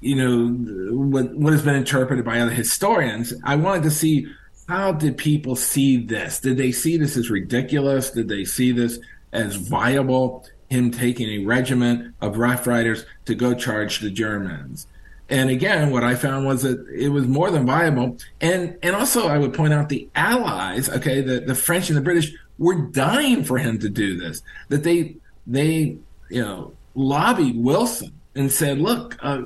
[0.00, 0.48] you know,
[0.94, 3.32] what what has been interpreted by other historians.
[3.44, 4.26] I wanted to see
[4.68, 6.40] how did people see this?
[6.40, 8.10] Did they see this as ridiculous?
[8.10, 8.98] Did they see this
[9.32, 10.46] as viable?
[10.68, 14.88] Him taking a regiment of Rough Riders to go charge the Germans.
[15.28, 18.18] And again, what I found was that it was more than viable.
[18.40, 22.02] And and also I would point out the allies, okay, the, the French and the
[22.02, 24.42] British were dying for him to do this.
[24.68, 25.16] That they
[25.46, 25.98] they,
[26.28, 29.42] you know, lobbied Wilson and said, look, uh,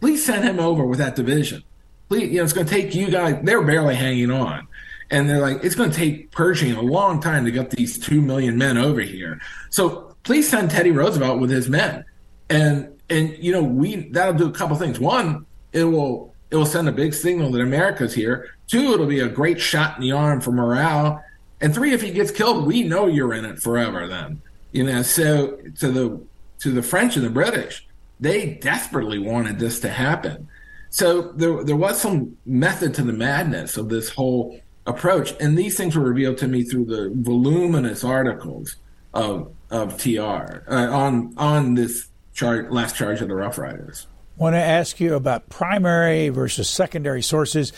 [0.00, 1.62] please send him over with that division.
[2.08, 4.66] Please, you know, it's going to take you guys, they're barely hanging on.
[5.10, 8.22] And they're like, it's going to take Pershing a long time to get these two
[8.22, 9.40] million men over here.
[9.70, 12.04] So please send Teddy Roosevelt with his men.
[12.48, 14.98] And and you know we that'll do a couple things.
[14.98, 18.50] One, it will it will send a big signal that America's here.
[18.66, 21.22] Two, it'll be a great shot in the arm for morale.
[21.60, 24.06] And three, if he gets killed, we know you're in it forever.
[24.06, 24.40] Then
[24.72, 25.02] you know.
[25.02, 26.20] So to the
[26.60, 27.86] to the French and the British,
[28.18, 30.48] they desperately wanted this to happen.
[30.90, 35.76] So there there was some method to the madness of this whole approach, and these
[35.76, 38.76] things were revealed to me through the voluminous articles
[39.14, 44.06] of of TR uh, on on this charge, last charge of the Rough Riders.
[44.36, 47.72] Want to ask you about primary versus secondary sources.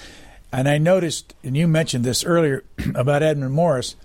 [0.52, 3.96] And I noticed, and you mentioned this earlier about Edmund Morris,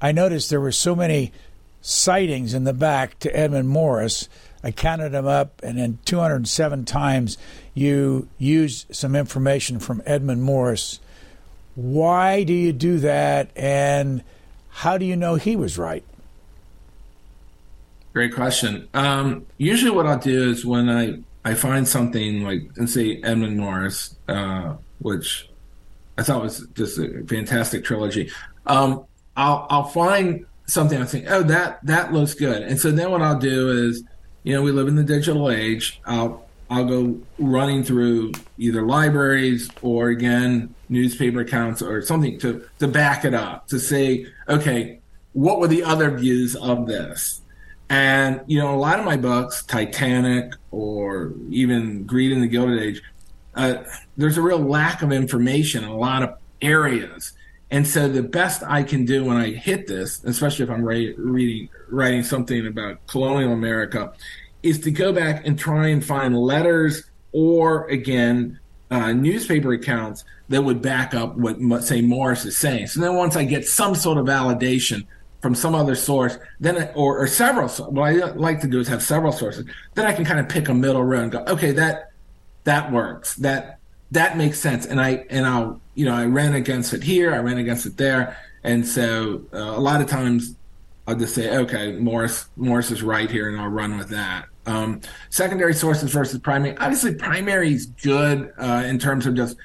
[0.00, 1.32] I noticed there were so many
[1.80, 4.28] sightings in the back to Edmund Morris.
[4.62, 7.38] I counted them up, and then 207 times
[7.74, 11.00] you used some information from Edmund Morris.
[11.76, 14.22] Why do you do that, and
[14.70, 16.04] how do you know he was right?
[18.16, 18.88] Great question.
[18.94, 23.58] Um, usually, what I'll do is when I I find something like, let's say Edmund
[23.58, 25.50] Morris, uh, which
[26.16, 28.30] I thought was just a fantastic trilogy.
[28.64, 29.04] Um,
[29.36, 32.62] I'll I'll find something I think, oh, that that looks good.
[32.62, 34.02] And so then what I'll do is,
[34.44, 36.00] you know, we live in the digital age.
[36.06, 42.88] I'll I'll go running through either libraries or again newspaper accounts or something to to
[42.88, 45.00] back it up to say, okay,
[45.34, 47.42] what were the other views of this?
[47.88, 52.82] And you know, a lot of my books, Titanic or even Greed in the Gilded
[52.82, 53.02] Age,
[53.54, 53.84] uh,
[54.16, 57.32] there's a real lack of information in a lot of areas.
[57.70, 61.68] And so the best I can do when I hit this, especially if I'm reading
[61.88, 64.12] writing something about colonial America,
[64.62, 68.58] is to go back and try and find letters or again
[68.90, 72.86] uh, newspaper accounts that would back up what say Morris is saying.
[72.88, 75.06] So then once I get some sort of validation
[75.40, 77.68] from some other source, then or, or several.
[77.68, 79.66] What I like to do is have several sources.
[79.94, 82.10] Then I can kind of pick a middle road and go, okay, that
[82.64, 83.34] that works.
[83.36, 83.78] That
[84.10, 84.86] that makes sense.
[84.86, 87.34] And I and I'll you know I ran against it here.
[87.34, 88.36] I ran against it there.
[88.64, 90.56] And so uh, a lot of times
[91.06, 94.46] I'll just say, okay, Morris Morris is right here, and I'll run with that.
[94.66, 96.76] Um, secondary sources versus primary.
[96.78, 99.56] Obviously, primary is good uh, in terms of just,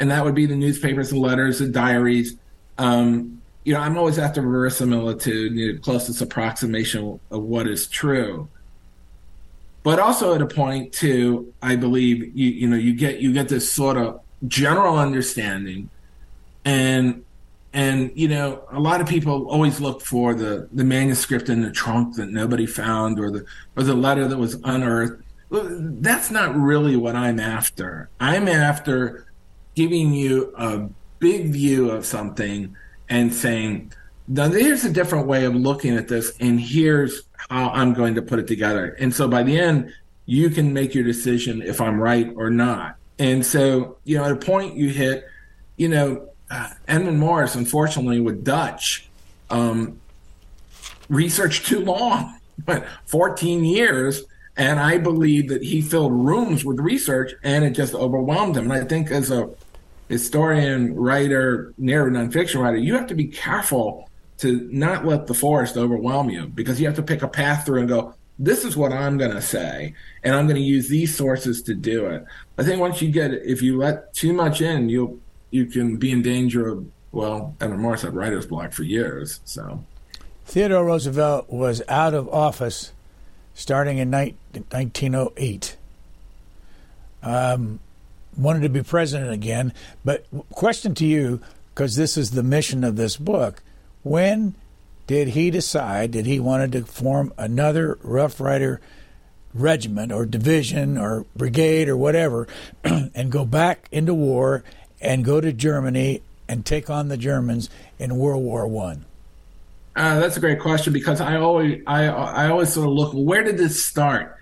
[0.00, 2.36] and that would be the newspapers, the letters, the diaries.
[2.78, 3.37] Um,
[3.68, 8.48] you know, I'm always after verisimilitude, you know, closest approximation of what is true.
[9.82, 13.50] But also at a point too, I believe you you know you get you get
[13.50, 15.90] this sort of general understanding,
[16.64, 17.22] and
[17.74, 21.70] and you know a lot of people always look for the the manuscript in the
[21.70, 23.44] trunk that nobody found or the
[23.76, 25.22] or the letter that was unearthed.
[25.50, 28.08] That's not really what i'm after.
[28.18, 29.26] I'm after
[29.74, 30.88] giving you a
[31.18, 32.74] big view of something
[33.08, 33.92] and saying
[34.26, 38.22] now here's a different way of looking at this and here's how i'm going to
[38.22, 39.92] put it together and so by the end
[40.26, 44.32] you can make your decision if i'm right or not and so you know at
[44.32, 45.24] a point you hit
[45.76, 49.08] you know uh, Edmund Morris, unfortunately, with Dutch,
[49.50, 50.00] um,
[51.08, 54.22] researched too long, but 14 years.
[54.56, 58.64] And I believe that he filled rooms with research and it just overwhelmed him.
[58.64, 59.50] And I think as a
[60.08, 65.76] historian, writer, narrative nonfiction writer, you have to be careful to not let the forest
[65.76, 68.92] overwhelm you because you have to pick a path through and go, this is what
[68.92, 72.24] I'm going to say, and I'm going to use these sources to do it.
[72.56, 75.18] I think once you get, if you let too much in, you'll
[75.50, 79.40] you can be in danger of well, Edmund Morris had writer's block for years.
[79.44, 79.84] So
[80.44, 82.92] Theodore Roosevelt was out of office
[83.54, 85.76] starting in 1908.
[87.22, 87.80] Um,
[88.38, 89.72] wanted to be president again,
[90.04, 91.40] but question to you,
[91.74, 93.62] because this is the mission of this book:
[94.02, 94.54] When
[95.06, 98.80] did he decide that he wanted to form another Rough Rider
[99.54, 102.46] regiment or division or brigade or whatever,
[102.84, 104.62] and go back into war
[105.00, 107.68] and go to Germany and take on the Germans
[107.98, 109.04] in World War One?
[109.96, 113.42] Uh, that's a great question because I always I I always sort of look where
[113.42, 114.36] did this start?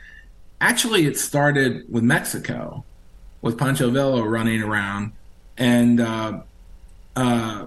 [0.60, 2.84] Actually, it started with Mexico,
[3.42, 5.12] with Pancho Villa running around,
[5.56, 6.40] and uh,
[7.14, 7.66] uh,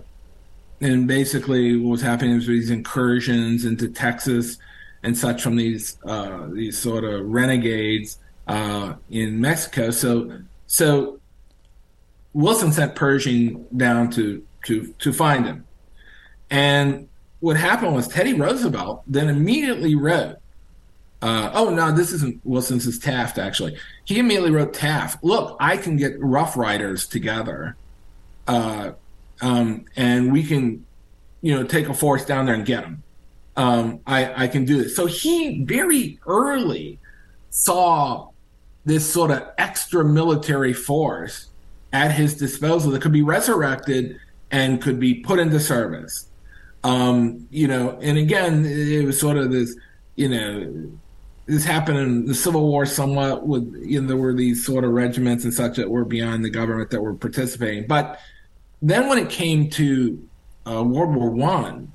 [0.82, 4.58] and basically what was happening was these incursions into Texas
[5.04, 9.92] and such from these uh, these sort of renegades uh, in Mexico.
[9.92, 11.20] So so
[12.34, 15.66] Wilson sent Pershing down to to to find him.
[16.50, 17.08] And
[17.40, 20.38] what happened was Teddy Roosevelt then immediately wrote,
[21.22, 23.78] uh, oh no, this isn't Wilson's this is Taft actually.
[24.06, 27.76] He immediately wrote Taft, look, I can get Rough Riders together,
[28.48, 28.92] uh,
[29.42, 30.86] um, and we can,
[31.42, 33.04] you know, take a force down there and get them.
[33.58, 34.96] Um, I, I can do this.
[34.96, 37.00] So he very early
[37.50, 38.30] saw
[38.86, 41.48] this sort of extra military force
[41.92, 44.20] at his disposal that could be resurrected
[44.52, 46.28] and could be put into service.
[46.84, 49.76] Um, you know, and again, it was sort of this,
[50.16, 50.92] you know,
[51.50, 54.92] this happened in the Civil War somewhat with, you know, there were these sort of
[54.92, 57.88] regiments and such that were beyond the government that were participating.
[57.88, 58.20] But
[58.84, 60.28] then when it came to
[60.68, 61.92] uh, World War One,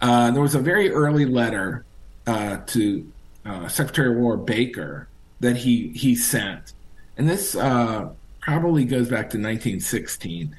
[0.00, 1.84] uh, there was a very early letter
[2.26, 3.12] uh, to
[3.46, 5.06] uh, Secretary of War Baker
[5.38, 6.72] that he he sent,
[7.16, 8.08] and this uh,
[8.40, 10.54] probably goes back to 1916,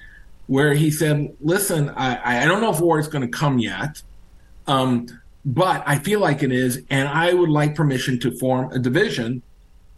[0.48, 4.02] where he said, "Listen, I, I don't know if war is going to come yet,
[4.68, 5.08] um,
[5.46, 9.42] but I feel like it is, and I would like permission to form a division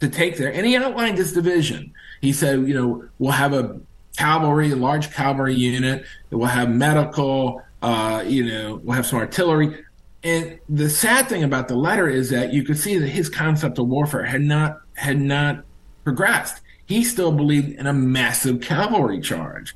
[0.00, 1.92] to take there." And he outlined this division.
[2.20, 3.80] He said, "You know, we'll have a
[4.16, 6.04] cavalry, a large cavalry unit.
[6.30, 7.62] We'll have medical.
[7.82, 9.82] Uh, you know, we'll have some artillery."
[10.24, 13.78] And the sad thing about the letter is that you could see that his concept
[13.78, 15.64] of warfare had not had not
[16.02, 19.74] progressed he still believed in a massive cavalry charge.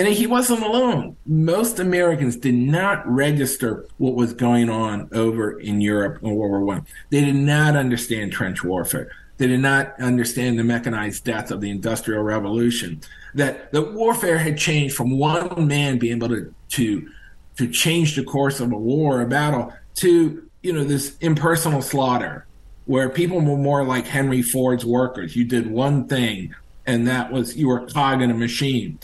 [0.00, 1.14] And he wasn't alone.
[1.26, 6.64] Most Americans did not register what was going on over in Europe in World War
[6.64, 6.86] One.
[7.10, 9.12] They did not understand trench warfare.
[9.36, 13.02] They did not understand the mechanized death of the Industrial Revolution.
[13.34, 17.10] That the warfare had changed from one man being able to to
[17.58, 22.46] to change the course of a war, a battle, to you know this impersonal slaughter,
[22.86, 25.36] where people were more like Henry Ford's workers.
[25.36, 26.54] You did one thing,
[26.86, 28.98] and that was you were a cog in a machine.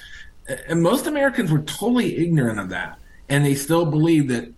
[0.69, 4.53] And most Americans were totally ignorant of that, and they still believe that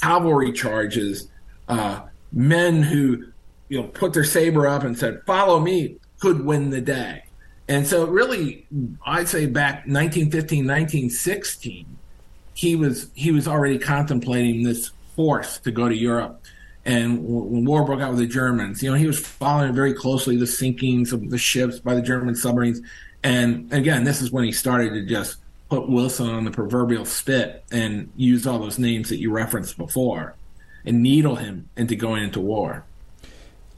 [0.00, 1.28] cavalry charges,
[1.68, 3.24] uh, men who
[3.68, 7.24] you know put their saber up and said "Follow me," could win the day.
[7.68, 8.66] And so, really,
[9.04, 11.98] I'd say back 1915, 1916,
[12.54, 16.42] he was he was already contemplating this force to go to Europe.
[16.84, 20.36] And when war broke out with the Germans, you know, he was following very closely
[20.36, 22.80] the sinkings of the ships by the German submarines.
[23.26, 27.64] And again, this is when he started to just put Wilson on the proverbial spit
[27.72, 30.36] and use all those names that you referenced before
[30.84, 32.84] and needle him into going into war.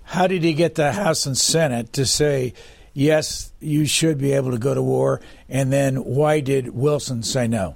[0.05, 2.53] How did he get the House and Senate to say,
[2.93, 5.23] yes, you should be able to go to war?
[5.49, 7.75] And then why did Wilson say no?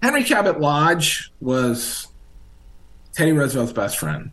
[0.00, 2.06] Henry Cabot Lodge was
[3.12, 4.30] Teddy Roosevelt's best friend.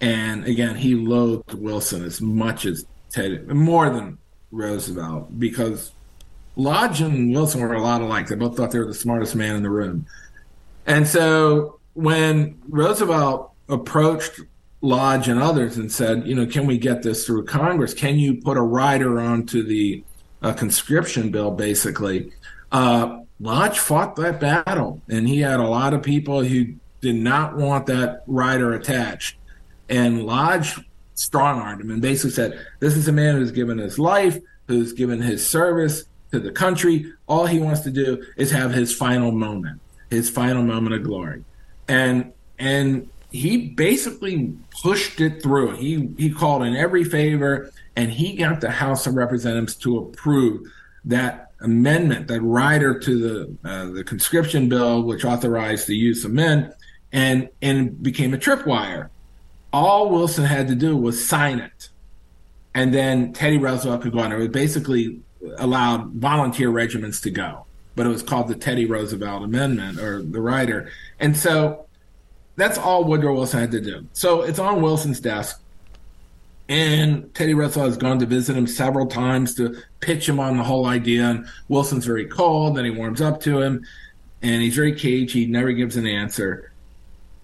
[0.00, 2.86] And again, he loathed Wilson as much as
[3.48, 4.18] More than
[4.50, 5.92] Roosevelt, because
[6.56, 8.28] Lodge and Wilson were a lot alike.
[8.28, 10.06] They both thought they were the smartest man in the room.
[10.86, 14.40] And so when Roosevelt approached
[14.80, 17.94] Lodge and others and said, you know, can we get this through Congress?
[17.94, 20.04] Can you put a rider onto the
[20.42, 22.32] uh, conscription bill, basically?
[22.70, 27.56] Uh, Lodge fought that battle, and he had a lot of people who did not
[27.56, 29.36] want that rider attached.
[29.88, 30.78] And Lodge
[31.14, 34.92] strong armed him and basically said, This is a man who's given his life, who's
[34.92, 37.12] given his service to the country.
[37.26, 41.44] All he wants to do is have his final moment, his final moment of glory.
[41.88, 45.76] And and he basically pushed it through.
[45.76, 50.66] He he called in every favor and he got the House of Representatives to approve
[51.04, 56.32] that amendment, that rider to the uh, the conscription bill, which authorized the use of
[56.32, 56.72] men,
[57.12, 59.10] and and became a tripwire.
[59.74, 61.88] All Wilson had to do was sign it,
[62.74, 64.30] and then Teddy Roosevelt could go on.
[64.30, 65.20] It was basically
[65.58, 67.66] allowed volunteer regiments to go,
[67.96, 71.86] but it was called the Teddy Roosevelt Amendment or the rider, and so
[72.56, 74.06] that's all Woodrow Wilson had to do.
[74.12, 75.60] So it's on Wilson's desk.
[76.68, 80.62] And Teddy Roosevelt has gone to visit him several times to pitch him on the
[80.62, 81.24] whole idea.
[81.24, 82.76] And Wilson's very cold.
[82.76, 83.84] Then he warms up to him,
[84.40, 85.44] and he's very cagey.
[85.44, 86.70] He never gives an answer.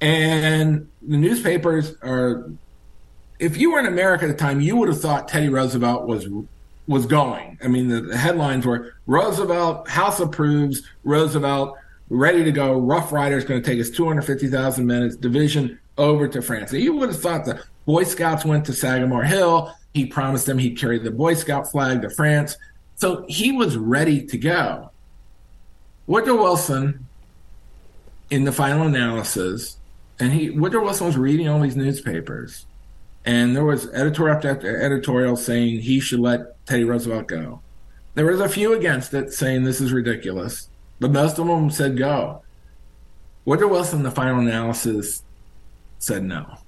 [0.01, 2.51] And the newspapers are.
[3.39, 6.27] If you were in America at the time, you would have thought Teddy Roosevelt was
[6.87, 7.59] was going.
[7.63, 11.79] I mean, the, the headlines were Roosevelt House approves Roosevelt
[12.09, 12.79] ready to go.
[12.79, 16.73] Rough Rider is going to take his 250,000 men, his division over to France.
[16.73, 19.73] you would have thought the Boy Scouts went to Sagamore Hill.
[19.95, 22.57] He promised them he'd carry the Boy Scout flag to France.
[22.97, 24.91] So he was ready to go.
[26.07, 27.07] Woodrow Wilson,
[28.31, 29.77] in the final analysis,
[30.21, 32.67] and he Woodrow Wilson was reading all these newspapers,
[33.25, 37.63] and there was editorial after editorial saying he should let Teddy Roosevelt go.
[38.15, 40.69] There was a few against it, saying this is ridiculous,
[41.01, 42.43] but most of them said go.
[43.47, 45.23] Woodrow Wilson, the final analysis,
[45.99, 46.59] said no.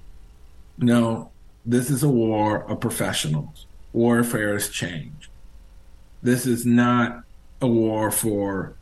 [0.77, 1.29] No,
[1.65, 3.67] this is a war of professionals.
[3.93, 5.29] Warfare has changed.
[6.23, 7.23] This is not
[7.61, 8.73] a war for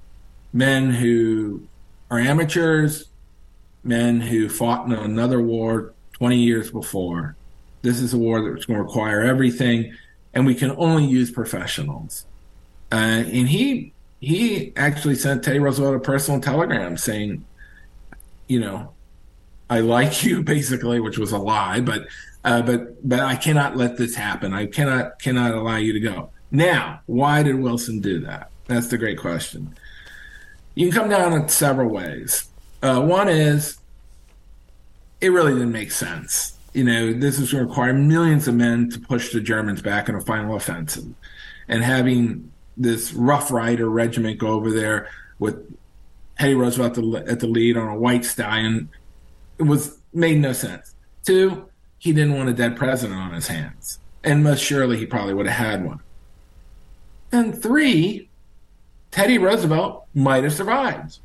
[0.54, 1.68] men who
[2.10, 3.11] are amateurs,
[3.84, 7.36] men who fought in another war 20 years before.
[7.82, 9.96] This is a war that's going to require everything,
[10.34, 12.26] and we can only use professionals.
[12.92, 17.44] Uh, and he he actually sent Teddy Roosevelt a personal telegram saying,
[18.48, 18.94] you know,
[19.70, 22.08] I like you, basically, which was a lie, but
[22.44, 24.54] uh, but but I cannot let this happen.
[24.54, 26.30] I cannot cannot allow you to go.
[26.52, 28.52] Now, why did Wilson do that?
[28.68, 29.76] That's the great question.
[30.76, 32.51] You can come down in several ways.
[32.82, 33.78] Uh, one is
[35.20, 36.58] it really didn't make sense.
[36.74, 40.10] You know, this is going to require millions of men to push the Germans back
[40.10, 41.06] in a final offensive,
[41.68, 45.76] and having this Rough Rider regiment go over there with
[46.40, 48.90] Teddy Roosevelt at the, at the lead on a white stallion
[49.62, 50.96] it was made no sense.
[51.24, 51.70] Two,
[52.00, 55.46] he didn't want a dead president on his hands, and most surely he probably would
[55.46, 56.00] have had one.
[57.32, 58.28] And three,
[59.12, 61.20] Teddy Roosevelt might have survived.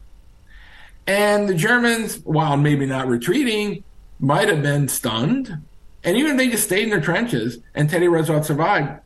[1.06, 3.84] And the Germans, while maybe not retreating,
[4.18, 5.62] might have been stunned.
[6.02, 9.00] And even if they just stayed in their trenches and Teddy Roosevelt survived,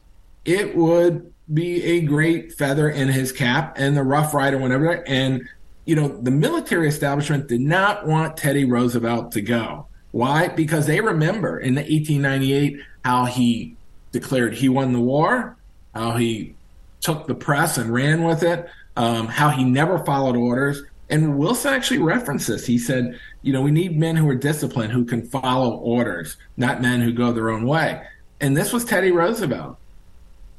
[0.44, 5.06] it would be a great feather in his cap and the Rough Rider, whatever.
[5.06, 5.48] And,
[5.84, 9.86] you know, the military establishment did not want Teddy Roosevelt to go.
[10.12, 10.48] Why?
[10.48, 13.76] Because they remember in 1898 how he
[14.12, 15.56] declared he won the war,
[15.94, 16.54] how he
[17.00, 20.82] took the press and ran with it, um, how he never followed orders.
[21.10, 22.64] And Wilson actually referenced this.
[22.64, 26.80] He said, you know, we need men who are disciplined, who can follow orders, not
[26.80, 28.00] men who go their own way.
[28.40, 29.76] And this was Teddy Roosevelt.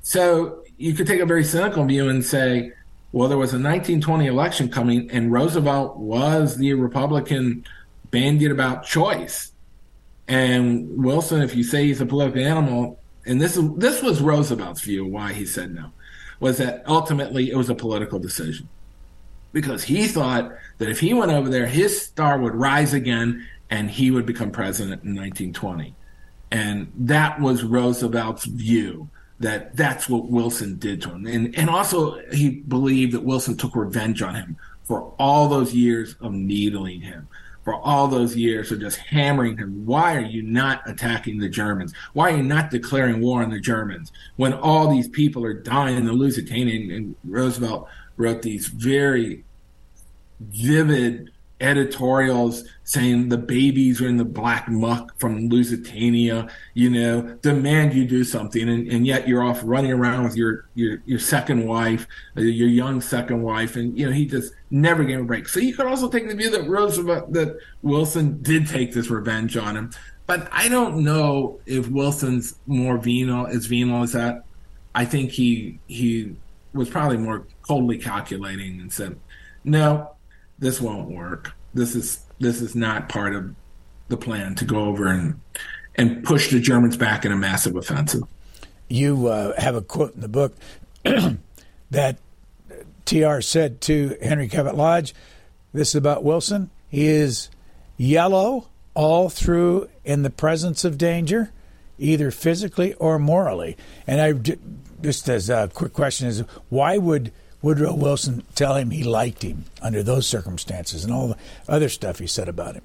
[0.01, 2.73] So you could take a very cynical view and say,
[3.13, 7.65] well, there was a 1920 election coming, and Roosevelt was the Republican
[8.09, 9.51] bandied about choice.
[10.27, 15.05] And Wilson, if you say he's a political animal, and this this was Roosevelt's view
[15.05, 15.91] why he said no,
[16.39, 18.67] was that ultimately it was a political decision.
[19.53, 23.89] Because he thought that if he went over there, his star would rise again and
[23.89, 25.95] he would become president in 1920.
[26.51, 31.25] And that was Roosevelt's view that that's what Wilson did to him.
[31.25, 36.15] And, and also, he believed that Wilson took revenge on him for all those years
[36.21, 37.27] of needling him,
[37.63, 39.83] for all those years of just hammering him.
[39.85, 41.93] Why are you not attacking the Germans?
[42.13, 45.97] Why are you not declaring war on the Germans when all these people are dying
[45.97, 46.75] in the Lusitania?
[46.75, 47.87] And, and Roosevelt
[48.21, 49.43] wrote these very
[50.39, 57.93] vivid editorials saying the babies are in the black muck from Lusitania, you know, demand
[57.93, 61.65] you do something, and, and yet you're off running around with your your your second
[61.65, 65.47] wife, uh, your young second wife, and you know he just never gave a break.
[65.47, 69.55] So you could also take the view that Roosevelt that Wilson did take this revenge
[69.55, 69.91] on him,
[70.25, 74.43] but I don't know if Wilson's more venal as venal as that.
[74.93, 76.35] I think he he
[76.73, 79.19] was probably more coldly calculating and said,
[79.63, 80.11] no,
[80.59, 81.53] this won't work.
[81.73, 83.53] This is this is not part of
[84.07, 85.39] the plan to go over and
[85.95, 88.23] and push the Germans back in a massive offensive.
[88.87, 90.55] You uh, have a quote in the book
[91.91, 92.17] that
[93.05, 95.13] TR said to Henry Cabot Lodge.
[95.73, 96.69] This is about Wilson.
[96.89, 97.49] He is
[97.97, 101.51] yellow all through in the presence of danger,
[101.97, 103.77] either physically or morally.
[104.05, 104.33] And I
[105.01, 107.31] just as a quick question is why would
[107.61, 111.37] Woodrow Wilson tell him he liked him under those circumstances and all the
[111.67, 112.83] other stuff he said about him.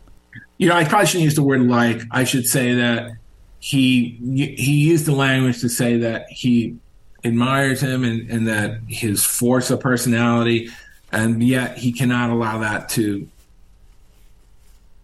[0.59, 2.03] You know, I probably shouldn't use the word like.
[2.11, 3.12] I should say that
[3.59, 4.19] he
[4.57, 6.77] he used the language to say that he
[7.25, 10.71] admires him and, and that his force of personality,
[11.11, 13.29] and yet he cannot allow that to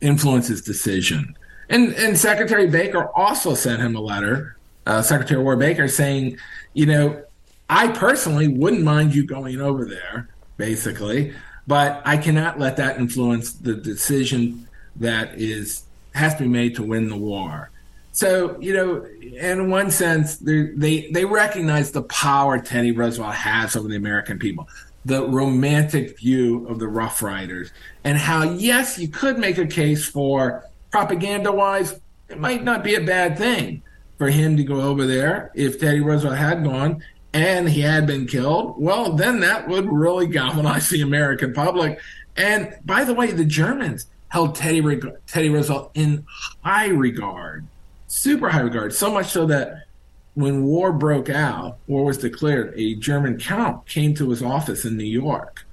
[0.01, 1.35] influence his decision.
[1.71, 4.57] And and Secretary Baker also sent him a letter,
[4.87, 6.39] uh, Secretary War Baker, saying,
[6.75, 7.23] you know,
[7.69, 11.33] I personally wouldn't mind you going over there, basically,
[11.67, 16.83] but I cannot let that influence the decision that is has to be made to
[16.83, 17.71] win the war.
[18.13, 23.89] So, you know, in one sense, they they recognize the power Teddy Roosevelt has over
[23.89, 24.69] the American people,
[25.05, 27.71] the romantic view of the Rough Riders,
[28.05, 31.99] and how yes, you could make a case for propaganda-wise,
[32.29, 33.83] it might not be a bad thing
[34.23, 37.03] for him to go over there if Teddy Roosevelt had gone
[37.33, 41.99] and he had been killed, well, then that would really galvanize the American public.
[42.37, 44.81] And by the way, the Germans held Teddy,
[45.27, 46.25] Teddy Roosevelt in
[46.63, 47.67] high regard,
[48.07, 49.87] super high regard, so much so that
[50.35, 54.97] when war broke out, war was declared, a German count came to his office in
[54.97, 55.67] New York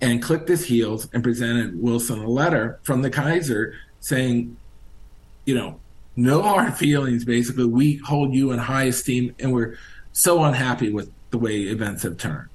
[0.00, 4.56] and clicked his heels and presented Wilson a letter from the Kaiser saying,
[5.44, 5.78] you know,
[6.16, 7.66] no hard feelings, basically.
[7.66, 9.76] We hold you in high esteem and we're
[10.12, 12.48] so unhappy with the way events have turned.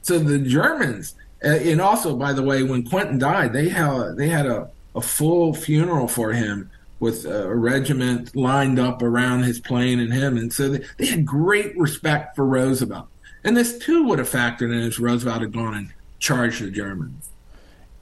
[0.00, 4.28] So the Germans, uh, and also by the way, when Quentin died, they had they
[4.28, 9.98] had a, a full funeral for him with a regiment lined up around his plane
[9.98, 13.08] and him, and so they, they had great respect for Roosevelt.
[13.44, 17.30] And this too would have factored in as Roosevelt had gone and charged the Germans.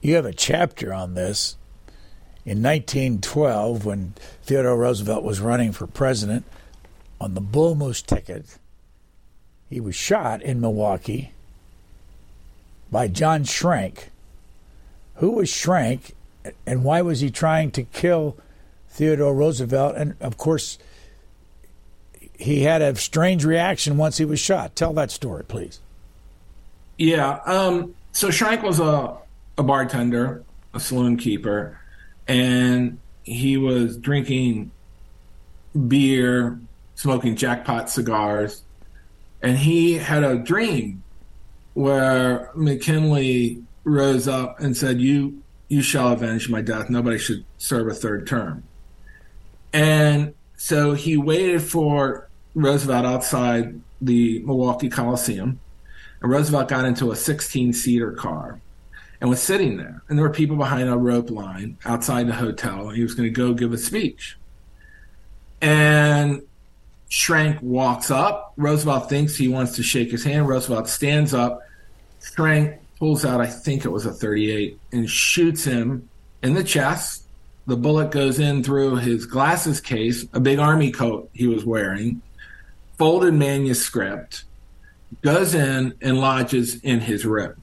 [0.01, 1.57] You have a chapter on this.
[2.43, 4.13] In 1912, when
[4.43, 6.43] Theodore Roosevelt was running for president
[7.19, 8.57] on the Bull Moose ticket,
[9.69, 11.31] he was shot in Milwaukee
[12.91, 14.09] by John Schrank.
[15.15, 16.13] Who was Schrank
[16.65, 18.37] and why was he trying to kill
[18.89, 19.95] Theodore Roosevelt?
[19.95, 20.79] And of course,
[22.37, 24.75] he had a strange reaction once he was shot.
[24.75, 25.79] Tell that story, please.
[26.97, 27.39] Yeah.
[27.45, 29.15] Um, so Schrank was a,
[29.57, 31.79] a bartender, a saloon keeper,
[32.31, 34.71] and he was drinking
[35.89, 36.57] beer,
[36.95, 38.63] smoking jackpot cigars,
[39.41, 41.03] and he had a dream
[41.73, 46.89] where McKinley rose up and said, "You you shall avenge my death.
[46.89, 48.63] Nobody should serve a third term."
[49.73, 55.59] And so he waited for Roosevelt outside the Milwaukee Coliseum,
[56.21, 58.61] and Roosevelt got into a 16 seater car
[59.21, 60.01] and was sitting there.
[60.09, 63.29] And there were people behind a rope line outside the hotel, and he was going
[63.29, 64.35] to go give a speech.
[65.61, 66.41] And
[67.09, 68.53] Schrank walks up.
[68.57, 70.47] Roosevelt thinks he wants to shake his hand.
[70.47, 71.61] Roosevelt stands up.
[72.19, 76.09] Schrank pulls out, I think it was a 38, and shoots him
[76.41, 77.23] in the chest.
[77.67, 82.23] The bullet goes in through his glasses case, a big army coat he was wearing,
[82.97, 84.45] folded manuscript,
[85.21, 87.60] goes in and lodges in his rib.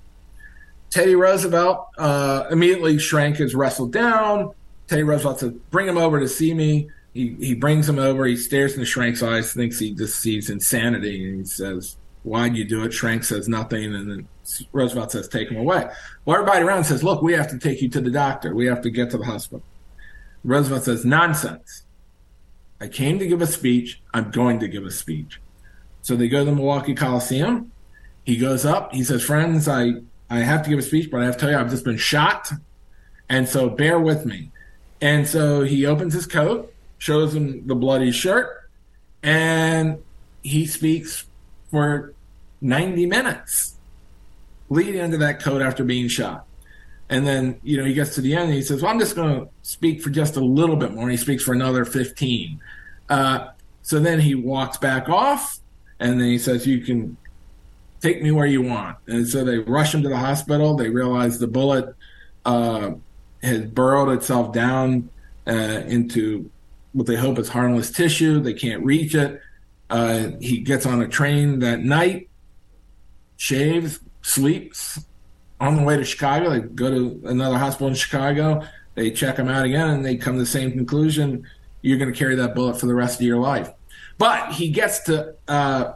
[0.90, 4.52] Teddy Roosevelt uh, immediately Schrank is wrestled down.
[4.86, 6.88] Teddy Roosevelt says, Bring him over to see me.
[7.14, 8.24] He, he brings him over.
[8.26, 12.64] He stares into Schrank's eyes, thinks he just sees insanity, and he says, Why'd you
[12.64, 12.92] do it?
[12.92, 14.28] Schrank says nothing, and then
[14.72, 15.88] Roosevelt says, Take him away.
[16.24, 18.54] Well, everybody around says, Look, we have to take you to the doctor.
[18.54, 19.62] We have to get to the hospital.
[20.44, 21.84] Roosevelt says, Nonsense.
[22.80, 24.00] I came to give a speech.
[24.14, 25.40] I'm going to give a speech.
[26.02, 27.72] So they go to the Milwaukee Coliseum.
[28.24, 28.94] He goes up.
[28.94, 29.94] He says, Friends, I,
[30.30, 31.96] I have to give a speech, but I have to tell you, I've just been
[31.96, 32.50] shot.
[33.28, 34.50] And so bear with me.
[35.00, 38.68] And so he opens his coat shows him the bloody shirt,
[39.22, 40.02] and
[40.42, 41.24] he speaks
[41.70, 42.12] for
[42.60, 43.76] 90 minutes
[44.68, 46.44] leading into that coat after being shot.
[47.08, 49.16] And then, you know, he gets to the end and he says, Well, I'm just
[49.16, 51.04] going to speak for just a little bit more.
[51.04, 52.60] And he speaks for another 15.
[53.08, 53.48] Uh,
[53.80, 55.58] so then he walks back off
[56.00, 57.16] and then he says, You can
[58.00, 58.96] take me where you want.
[59.06, 60.76] And so they rush him to the hospital.
[60.76, 61.94] They realize the bullet
[62.44, 62.92] uh,
[63.42, 65.10] has burrowed itself down
[65.46, 66.50] uh, into
[66.92, 68.40] what they hope is harmless tissue.
[68.40, 69.40] They can't reach it.
[69.90, 72.28] Uh, he gets on a train that night,
[73.36, 75.00] shaves, sleeps.
[75.60, 78.62] On the way to Chicago, they go to another hospital in Chicago.
[78.94, 81.46] They check him out again, and they come to the same conclusion:
[81.82, 83.70] you're going to carry that bullet for the rest of your life.
[84.18, 85.94] But he gets to uh,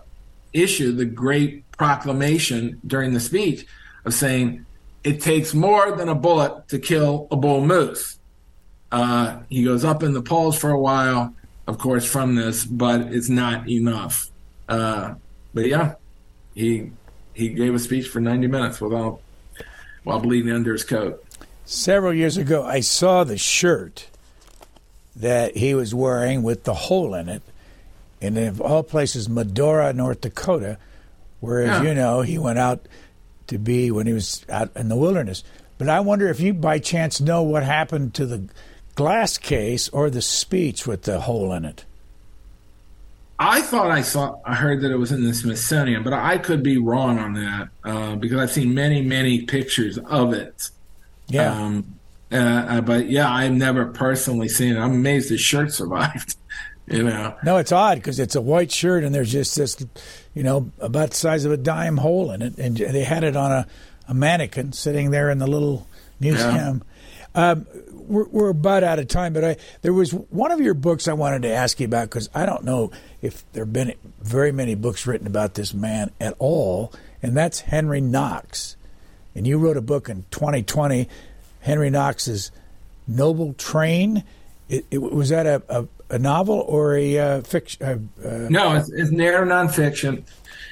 [0.53, 3.66] issue the great proclamation during the speech
[4.05, 4.64] of saying,
[5.03, 8.18] "It takes more than a bullet to kill a bull moose."
[8.93, 11.35] Uh, he goes up in the polls for a while,
[11.66, 14.30] of course, from this, but it's not enough.
[14.68, 15.14] Uh,
[15.53, 15.95] but yeah,
[16.55, 16.93] he
[17.35, 19.20] he gave a speech for 90 minutes without
[20.05, 21.24] while bleeding under his coat.
[21.64, 24.07] Several years ago, I saw the shirt
[25.16, 27.43] that he was wearing with the hole in it,
[28.20, 30.78] in of all places, Medora, North Dakota,
[31.43, 31.82] where, as yeah.
[31.82, 32.86] you know, he went out
[33.49, 35.43] to be when he was out in the wilderness.
[35.76, 38.49] But I wonder if you, by chance, know what happened to the
[38.95, 41.84] glass case or the speech with the hole in it?
[43.40, 46.62] I thought I saw, I heard that it was in the Smithsonian, but I could
[46.62, 50.70] be wrong on that uh, because I've seen many, many pictures of it.
[51.26, 51.53] Yeah.
[51.53, 51.97] Um,
[52.30, 54.78] uh, uh but yeah, I've never personally seen it.
[54.78, 56.36] I'm amazed the shirt survived.
[56.86, 57.34] you know.
[57.43, 59.74] No, it's odd because it's a white shirt and there's just this,
[60.35, 63.37] you know, about the size of a dime hole in it, and they had it
[63.37, 63.66] on a,
[64.09, 65.87] a mannequin sitting there in the little
[66.20, 66.83] museum.
[67.35, 67.51] Yeah.
[67.51, 71.09] Um, we're, we're about out of time, but I there was one of your books
[71.09, 72.91] I wanted to ask you about because I don't know
[73.22, 77.61] if there have been very many books written about this man at all, and that's
[77.61, 78.76] Henry Knox.
[79.35, 81.09] And you wrote a book in 2020,
[81.61, 82.51] Henry Knox's
[83.09, 84.24] Noble Train.
[84.68, 88.11] It, it, was that a, a, a, novel or a uh, fiction?
[88.24, 90.24] Uh, uh, no, it's, it's narrow nonfiction.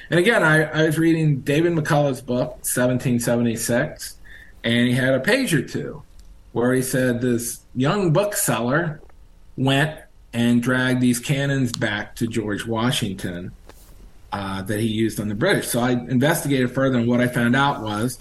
[0.09, 4.17] And again, I, I was reading David McCullough's book, 1776,
[4.63, 6.03] and he had a page or two
[6.51, 9.01] where he said this young bookseller
[9.55, 9.99] went
[10.33, 13.51] and dragged these cannons back to George Washington
[14.31, 15.67] uh, that he used on the British.
[15.67, 18.19] So I investigated further, and what I found out was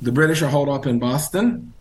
[0.00, 1.72] the British are holed up in Boston.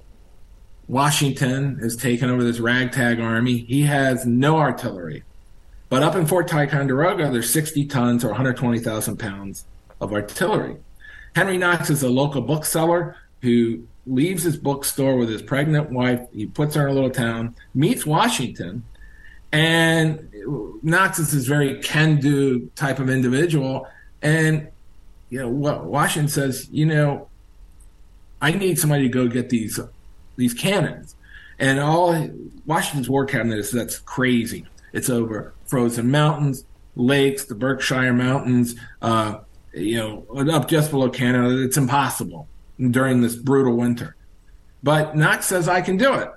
[0.88, 3.60] Washington is taken over this ragtag army.
[3.60, 5.24] He has no artillery.
[5.90, 9.66] But up in Fort Ticonderoga, there's 60 tons or 120,000 pounds
[10.00, 10.78] of artillery.
[11.36, 16.22] Henry Knox is a local bookseller who leaves his bookstore with his pregnant wife.
[16.34, 18.84] He puts her in a little town, meets Washington,
[19.52, 20.30] and
[20.82, 23.88] Knox is this very can-do type of individual.
[24.22, 24.70] And
[25.30, 27.28] you know, Washington says, you know,
[28.42, 29.80] I need somebody to go get these
[30.38, 31.16] these cannons.
[31.60, 32.30] And all
[32.66, 34.66] Washington's war cabinet is that's crazy.
[34.94, 36.66] It's over frozen mountains,
[36.96, 39.40] lakes, the Berkshire Mountains, uh,
[39.74, 41.62] you know, up just below Canada.
[41.64, 42.48] It's impossible
[42.80, 44.16] during this brutal winter.
[44.84, 46.30] But Knox says, I can do it.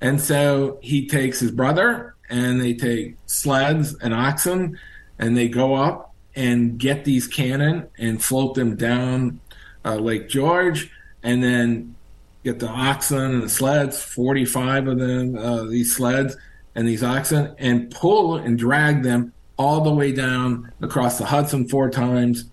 [0.00, 4.78] And so he takes his brother and they take sleds and oxen
[5.18, 9.40] and they go up and get these cannon and float them down
[9.84, 10.90] uh, Lake George
[11.22, 11.94] and then
[12.44, 16.36] get the oxen and the sleds, 45 of them, uh, these sleds
[16.74, 21.68] and these oxen, and pull and drag them all the way down across the Hudson
[21.68, 22.44] four times,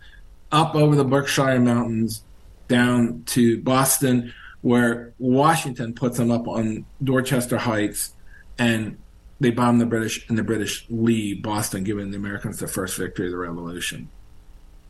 [0.51, 2.23] up over the Berkshire Mountains,
[2.67, 8.13] down to Boston, where Washington puts them up on Dorchester Heights,
[8.57, 8.97] and
[9.39, 13.27] they bomb the British, and the British leave Boston, giving the Americans the first victory
[13.27, 14.09] of the Revolution.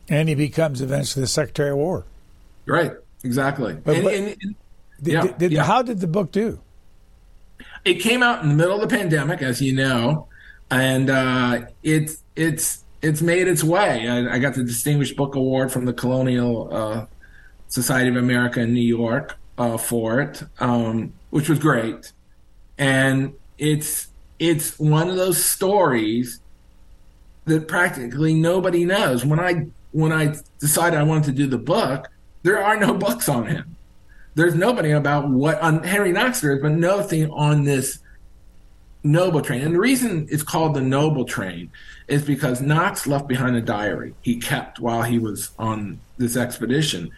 [0.08, 2.04] And he becomes eventually the Secretary of War.
[2.66, 2.92] Right,
[3.22, 3.74] exactly.
[3.74, 4.54] But, and, but and, and,
[5.02, 5.64] did, yeah, did, yeah.
[5.64, 6.60] How did the book do?
[7.84, 10.28] It came out in the middle of the pandemic, as you know,
[10.70, 14.08] and uh, it's it's it's made its way.
[14.08, 17.06] I, I, got the Distinguished Book Award from the Colonial uh,
[17.68, 22.12] Society of America in New York uh, for it, um, which was great.
[22.78, 26.40] And it's it's one of those stories
[27.44, 29.24] that practically nobody knows.
[29.24, 32.08] When I when I decided I wanted to do the book,
[32.42, 33.76] there are no books on him.
[34.34, 37.98] There's nobody about what on Henry Knox there is, but nothing on this
[39.02, 39.62] Noble Train.
[39.62, 41.70] And the reason it's called the Noble Train
[42.06, 47.10] is because Knox left behind a diary he kept while he was on this expedition.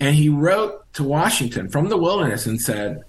[0.00, 3.04] And he wrote to Washington from the wilderness and said,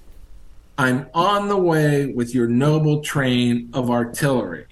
[0.77, 4.65] I'm on the way with your noble train of artillery.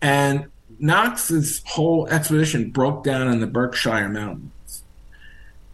[0.00, 0.46] And
[0.78, 4.52] Knox's whole expedition broke down in the Berkshire Mountains.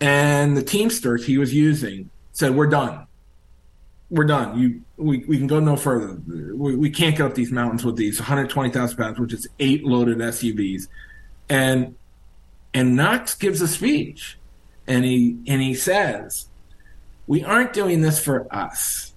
[0.00, 3.06] And the Teamsters he was using said, We're done.
[4.10, 4.58] We're done.
[4.58, 6.20] You, we, we can go no further.
[6.26, 10.18] We, we can't get up these mountains with these 120,000 pounds, which is eight loaded
[10.18, 10.88] SUVs.
[11.48, 11.94] And
[12.74, 14.36] and Knox gives a speech,
[14.86, 16.46] and he and he says,
[17.26, 19.14] "We aren't doing this for us.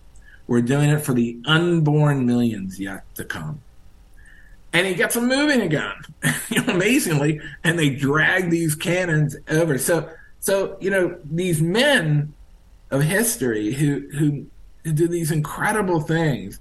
[0.47, 3.61] We're doing it for the unborn millions yet to come."
[4.73, 5.95] and he gets them moving again,
[6.67, 9.77] amazingly, and they drag these cannons over.
[9.77, 10.09] So,
[10.39, 12.33] so you know, these men
[12.91, 14.45] of history who who,
[14.93, 16.59] do these incredible things.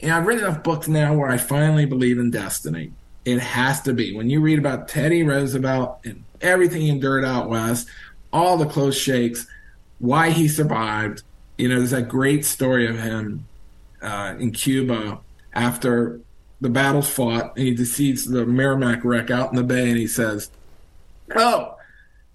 [0.00, 2.92] And I've written enough books now where I finally believe in destiny.
[3.26, 4.16] It has to be.
[4.16, 7.88] When you read about Teddy Roosevelt and everything he endured out west,
[8.32, 9.46] all the close shakes,
[9.98, 11.22] why he survived.
[11.58, 13.46] You know, there's that great story of him
[14.00, 15.18] uh, in Cuba
[15.52, 16.20] after
[16.60, 20.06] the battle's fought, and he sees the Merrimac wreck out in the bay, and he
[20.06, 20.50] says,
[21.34, 21.76] "Oh,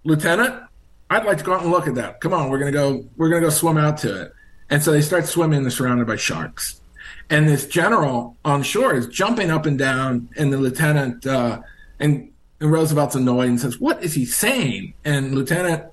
[0.04, 0.64] Lieutenant,
[1.10, 2.22] I'd like to go out and look at that.
[2.22, 3.06] Come on, we're gonna go.
[3.18, 4.34] We're gonna go swim out to it."
[4.70, 5.62] And so they start swimming.
[5.62, 6.82] They're surrounded by sharks,
[7.30, 11.62] and this general on shore is jumping up and down, and the lieutenant uh,
[12.00, 15.84] and, and Roosevelt's annoyed and says, "What is he saying?" And Lieutenant,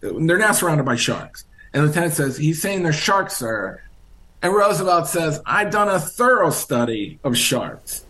[0.00, 1.44] they're now surrounded by sharks,
[1.74, 3.82] and Lieutenant says, "He's saying they're sharks, sir."
[4.42, 8.04] And Roosevelt says, I've done a thorough study of sharks,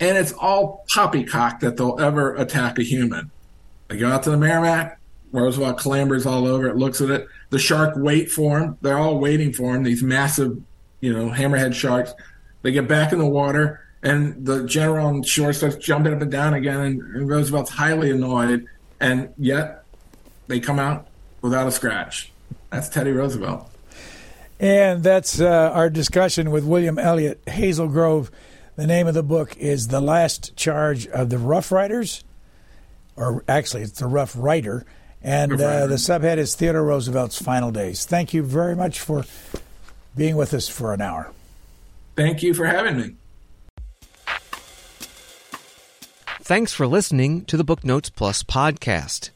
[0.00, 3.30] and it's all poppycock that they'll ever attack a human.
[3.86, 4.97] They go out to the Merrimac,
[5.32, 7.26] Roosevelt clambers all over it, looks at it.
[7.50, 8.78] The shark wait for him.
[8.80, 10.60] They're all waiting for him, these massive,
[11.00, 12.12] you know, hammerhead sharks.
[12.62, 16.30] They get back in the water, and the general on shore starts jumping up and
[16.30, 18.66] down again, and, Roosevelt's highly annoyed,
[19.00, 19.84] and yet
[20.46, 21.08] they come out
[21.42, 22.32] without a scratch.
[22.70, 23.70] That's Teddy Roosevelt.
[24.60, 28.30] And that's uh, our discussion with William Elliott Hazelgrove.
[28.76, 32.24] The name of the book is The Last Charge of the Rough Riders,
[33.14, 34.84] or actually, it's The Rough Rider.
[35.22, 38.04] And uh, the subhead is Theodore Roosevelt's Final Days.
[38.04, 39.24] Thank you very much for
[40.16, 41.32] being with us for an hour.
[42.16, 43.14] Thank you for having me.
[46.40, 49.30] Thanks for listening to the Book Notes Plus podcast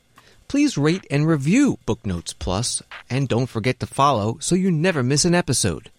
[0.52, 5.24] please rate and review Booknotes Plus, and don't forget to follow so you never miss
[5.24, 5.90] an episode.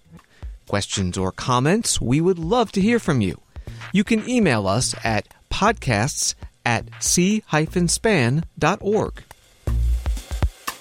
[0.67, 3.41] Questions or comments, we would love to hear from you.
[3.91, 8.43] You can email us at podcasts at c-span.org.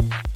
[0.02, 0.31] Thank you